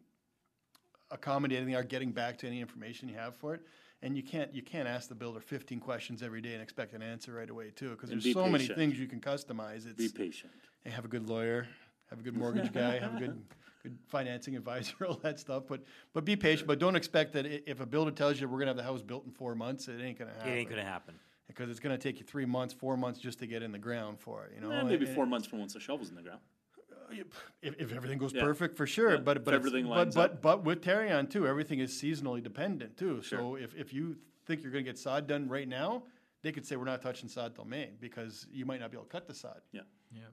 accommodating 1.11 1.67
they 1.67 1.75
are 1.75 1.83
getting 1.83 2.13
back 2.13 2.39
to 2.39 2.47
any 2.47 2.61
information 2.61 3.09
you 3.09 3.17
have 3.17 3.35
for 3.37 3.55
it. 3.55 3.63
And 4.03 4.17
you 4.17 4.23
can't 4.23 4.55
you 4.55 4.63
can't 4.63 4.89
ask 4.89 5.09
the 5.09 5.15
builder 5.15 5.41
15 5.41 5.79
questions 5.81 6.23
every 6.23 6.41
day 6.41 6.55
and 6.55 6.63
expect 6.63 6.95
an 6.95 7.03
answer 7.03 7.35
right 7.35 7.51
away 7.51 7.71
too, 7.71 7.91
because 7.91 8.09
there's 8.09 8.25
be 8.25 8.33
so 8.33 8.47
many 8.49 8.67
things 8.67 8.99
you 8.99 9.07
can 9.07 9.21
customize. 9.21 9.87
it's 9.87 9.95
Be 9.97 10.05
It's 10.05 10.13
patient. 10.13 10.53
hey, 10.85 10.91
have 10.91 11.05
a 11.05 11.09
good 11.09 11.29
lawyer, 11.29 11.67
have 12.11 12.19
a 12.21 12.23
good 12.23 12.37
mortgage 12.37 12.73
guy, 12.73 12.99
have 12.99 13.17
a 13.17 13.19
good 13.19 13.43
good 13.83 13.99
financing 14.09 14.57
advisor, 14.57 14.95
all 15.09 15.15
that 15.23 15.41
stuff. 15.41 15.65
But 15.69 15.83
but 16.13 16.25
be 16.25 16.37
patient. 16.37 16.67
But 16.69 16.79
don't 16.79 16.97
expect 16.97 17.33
that 17.33 17.47
i- 17.47 17.63
if 17.67 17.81
a 17.81 17.87
builder 17.87 18.11
tells 18.11 18.41
you 18.41 18.49
we're 18.49 18.59
gonna 18.59 18.71
have 18.71 18.77
the 18.77 18.83
house 18.83 19.03
built 19.03 19.25
in 19.25 19.31
four 19.33 19.55
months, 19.55 19.89
it 19.89 20.01
ain't 20.01 20.19
gonna 20.19 20.33
happen. 20.33 20.49
It 20.53 20.57
ain't 20.57 20.69
gonna 20.71 20.85
happen. 20.85 21.15
because 21.49 21.69
it's 21.71 21.81
gonna 21.81 21.99
take 21.99 22.19
you 22.21 22.25
three 22.25 22.45
months, 22.47 22.73
four 22.75 22.97
months 22.97 23.19
just 23.21 23.39
to 23.41 23.47
get 23.47 23.63
in 23.63 23.73
the 23.73 23.79
ground 23.79 24.21
for 24.21 24.45
it. 24.47 24.53
You 24.55 24.61
know, 24.61 24.71
Eh, 24.71 24.83
maybe 24.85 25.07
And- 25.07 25.15
four 25.15 25.27
months 25.27 25.47
from 25.49 25.59
once 25.61 25.73
the 25.73 25.81
shovel's 25.81 26.09
in 26.11 26.15
the 26.17 26.23
ground. 26.23 26.41
if, 27.11 27.27
if 27.81 27.93
everything 27.93 28.19
goes 28.19 28.33
Yeah. 28.33 28.43
perfect, 28.43 28.77
for 28.77 28.87
sure. 28.87 29.13
Yeah, 29.15 29.17
But 29.17 29.39
if 29.39 29.45
but 29.45 29.55
it's- 29.55 29.67
everything 29.67 29.85
but 29.89 29.97
lines 29.97 30.15
but, 30.15 30.31
up. 30.35 30.43
but 30.43 30.65
with 30.65 30.81
Tarion 30.81 31.29
too, 31.29 31.47
everything 31.49 31.81
is 31.81 31.91
seasonally 31.93 32.41
dependent 32.43 32.97
too. 32.97 33.21
So 33.23 33.57
if, 33.57 33.75
if 33.75 33.93
you 33.93 34.17
think 34.47 34.63
you're 34.63 34.71
going 34.71 34.85
to 34.85 34.89
get 34.91 34.97
sod 34.99 35.27
done 35.27 35.49
right 35.49 35.67
now, 35.67 36.05
they 36.43 36.53
could 36.53 36.65
say 36.65 36.77
we're 36.77 36.85
not 36.85 37.03
touching 37.03 37.29
sod 37.29 37.55
till 37.57 37.65
May 37.65 37.91
because 38.01 38.47
you 38.53 38.65
might 38.65 38.79
not 38.81 38.91
be 38.93 38.97
able 38.97 39.07
to 39.07 39.11
cut 39.11 39.27
the 39.27 39.35
sod. 39.35 39.61
Yeah. 39.73 39.81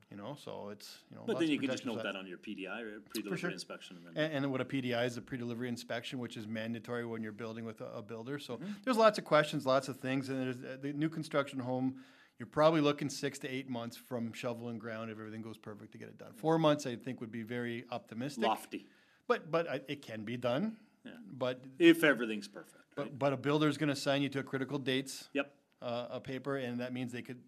You 0.10 0.18
know, 0.18 0.36
so 0.44 0.70
it's 0.72 1.00
you 1.12 1.18
know. 1.18 1.24
But 1.28 1.38
then 1.40 1.50
you 1.50 1.60
can 1.60 1.70
just 1.70 1.86
note 1.86 1.98
side. 1.98 2.06
that 2.06 2.16
on 2.16 2.26
your 2.26 2.38
PDI 2.38 2.82
or 2.82 3.00
pre-delivery 3.02 3.38
sure. 3.38 3.50
inspection, 3.52 3.98
and 3.98 4.06
then 4.16 4.24
And, 4.32 4.46
and 4.46 4.52
what 4.52 4.62
a 4.62 4.66
PDI 4.66 5.06
is 5.06 5.18
a 5.18 5.22
pre-delivery 5.22 5.68
inspection, 5.68 6.18
which 6.20 6.38
is 6.38 6.48
mandatory 6.48 7.06
when 7.06 7.22
you're 7.22 7.32
building 7.34 7.66
with 7.66 7.82
a, 7.82 7.86
a 7.98 8.02
builder. 8.02 8.40
So 8.40 8.56
Mm-hmm. 8.58 8.72
there's 8.84 8.98
lots 8.98 9.20
of 9.20 9.26
questions, 9.26 9.66
lots 9.66 9.88
of 9.90 9.98
things, 9.98 10.30
and 10.30 10.42
there's 10.42 10.56
uh, 10.64 10.78
the 10.82 10.94
new 10.94 11.10
construction 11.10 11.60
home. 11.60 11.98
You're 12.40 12.48
probably 12.48 12.82
looking 12.82 13.10
six 13.10 13.38
to 13.40 13.50
eight 13.50 13.70
months 13.70 13.98
from 13.98 14.32
shovel 14.34 14.70
and 14.70 14.80
ground 14.80 15.12
if 15.12 15.20
everything 15.20 15.42
goes 15.42 15.58
perfect 15.58 15.92
to 15.92 15.98
get 15.98 16.08
it 16.08 16.18
done. 16.18 16.32
Four 16.34 16.58
months, 16.58 16.86
I 16.86 16.96
think, 16.96 17.20
would 17.20 17.32
be 17.32 17.44
very 17.44 17.84
optimistic. 17.92 18.44
lofty, 18.46 18.88
But 19.28 19.52
but 19.52 19.70
I, 19.70 19.82
it 19.88 20.02
can 20.02 20.24
be 20.24 20.38
done. 20.38 20.78
Yeah. 21.06 21.12
But 21.38 21.62
if 21.80 22.04
everything's 22.04 22.48
perfect. 22.48 22.76
Right? 22.96 23.08
but 23.12 23.20
but 23.20 23.34
a 23.34 23.38
builder's 23.38 23.78
going 23.78 23.90
to 23.90 23.96
sign 23.96 24.22
you 24.24 24.30
to 24.30 24.40
a 24.40 24.44
critical 24.44 24.80
dates 24.80 25.30
Yep. 25.34 25.52
uh, 25.82 26.08
a 26.12 26.20
paper, 26.20 26.58
and 26.58 26.80
that 26.80 26.94
means 26.94 27.12
they 27.12 27.22
could 27.22 27.40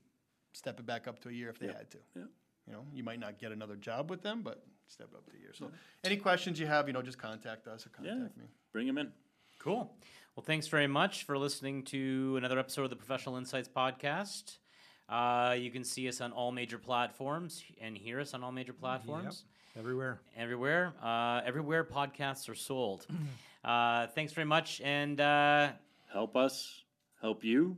step 0.53 0.79
it 0.79 0.85
back 0.85 1.07
up 1.07 1.19
to 1.21 1.29
a 1.29 1.31
year 1.31 1.49
if 1.49 1.59
they 1.59 1.67
had 1.67 1.89
to. 1.91 1.97
Yeah. 2.15 2.23
You 2.67 2.73
know, 2.73 2.85
you 2.93 3.03
might 3.03 3.19
not 3.19 3.39
get 3.39 3.51
another 3.51 3.75
job 3.75 4.09
with 4.09 4.21
them, 4.21 4.41
but 4.43 4.63
step 4.88 5.07
it 5.12 5.17
up 5.17 5.25
to 5.31 5.38
a 5.38 5.39
year. 5.39 5.53
So, 5.53 5.71
any 6.03 6.17
questions 6.17 6.59
you 6.59 6.67
have, 6.67 6.88
you 6.88 6.93
know, 6.93 7.01
just 7.01 7.17
contact 7.17 7.67
us 7.67 7.85
or 7.85 7.91
Yeah. 8.03 8.12
contact 8.12 8.38
me. 8.38 8.45
Bring 8.71 8.85
them 8.88 8.97
in. 8.97 9.12
Cool. 9.59 9.91
Well, 10.35 10.43
thanks 10.45 10.67
very 10.67 10.88
much 10.88 11.23
for 11.23 11.38
listening 11.38 11.83
to 11.85 12.35
another 12.38 12.59
episode 12.59 12.83
of 12.83 12.89
the 12.89 12.95
Professional 12.95 13.35
Insights 13.38 13.67
Podcast. 13.67 14.57
Uh, 15.09 15.55
you 15.59 15.71
can 15.71 15.83
see 15.83 16.07
us 16.07 16.21
on 16.21 16.31
all 16.31 16.51
major 16.51 16.77
platforms 16.77 17.63
and 17.81 17.97
hear 17.97 18.19
us 18.19 18.33
on 18.35 18.43
all 18.43 18.51
major 18.51 18.73
platforms. 18.73 19.43
Everywhere. 19.75 20.19
Everywhere, 20.38 20.93
uh, 21.01 21.41
everywhere 21.45 21.83
podcasts 21.83 22.47
are 22.49 22.55
sold. 22.55 23.07
uh, 23.63 24.07
thanks 24.07 24.33
very 24.33 24.45
much, 24.45 24.79
and 24.81 25.19
uh, 25.19 25.71
Help 26.12 26.35
us. 26.35 26.83
Help 27.21 27.43
you. 27.43 27.77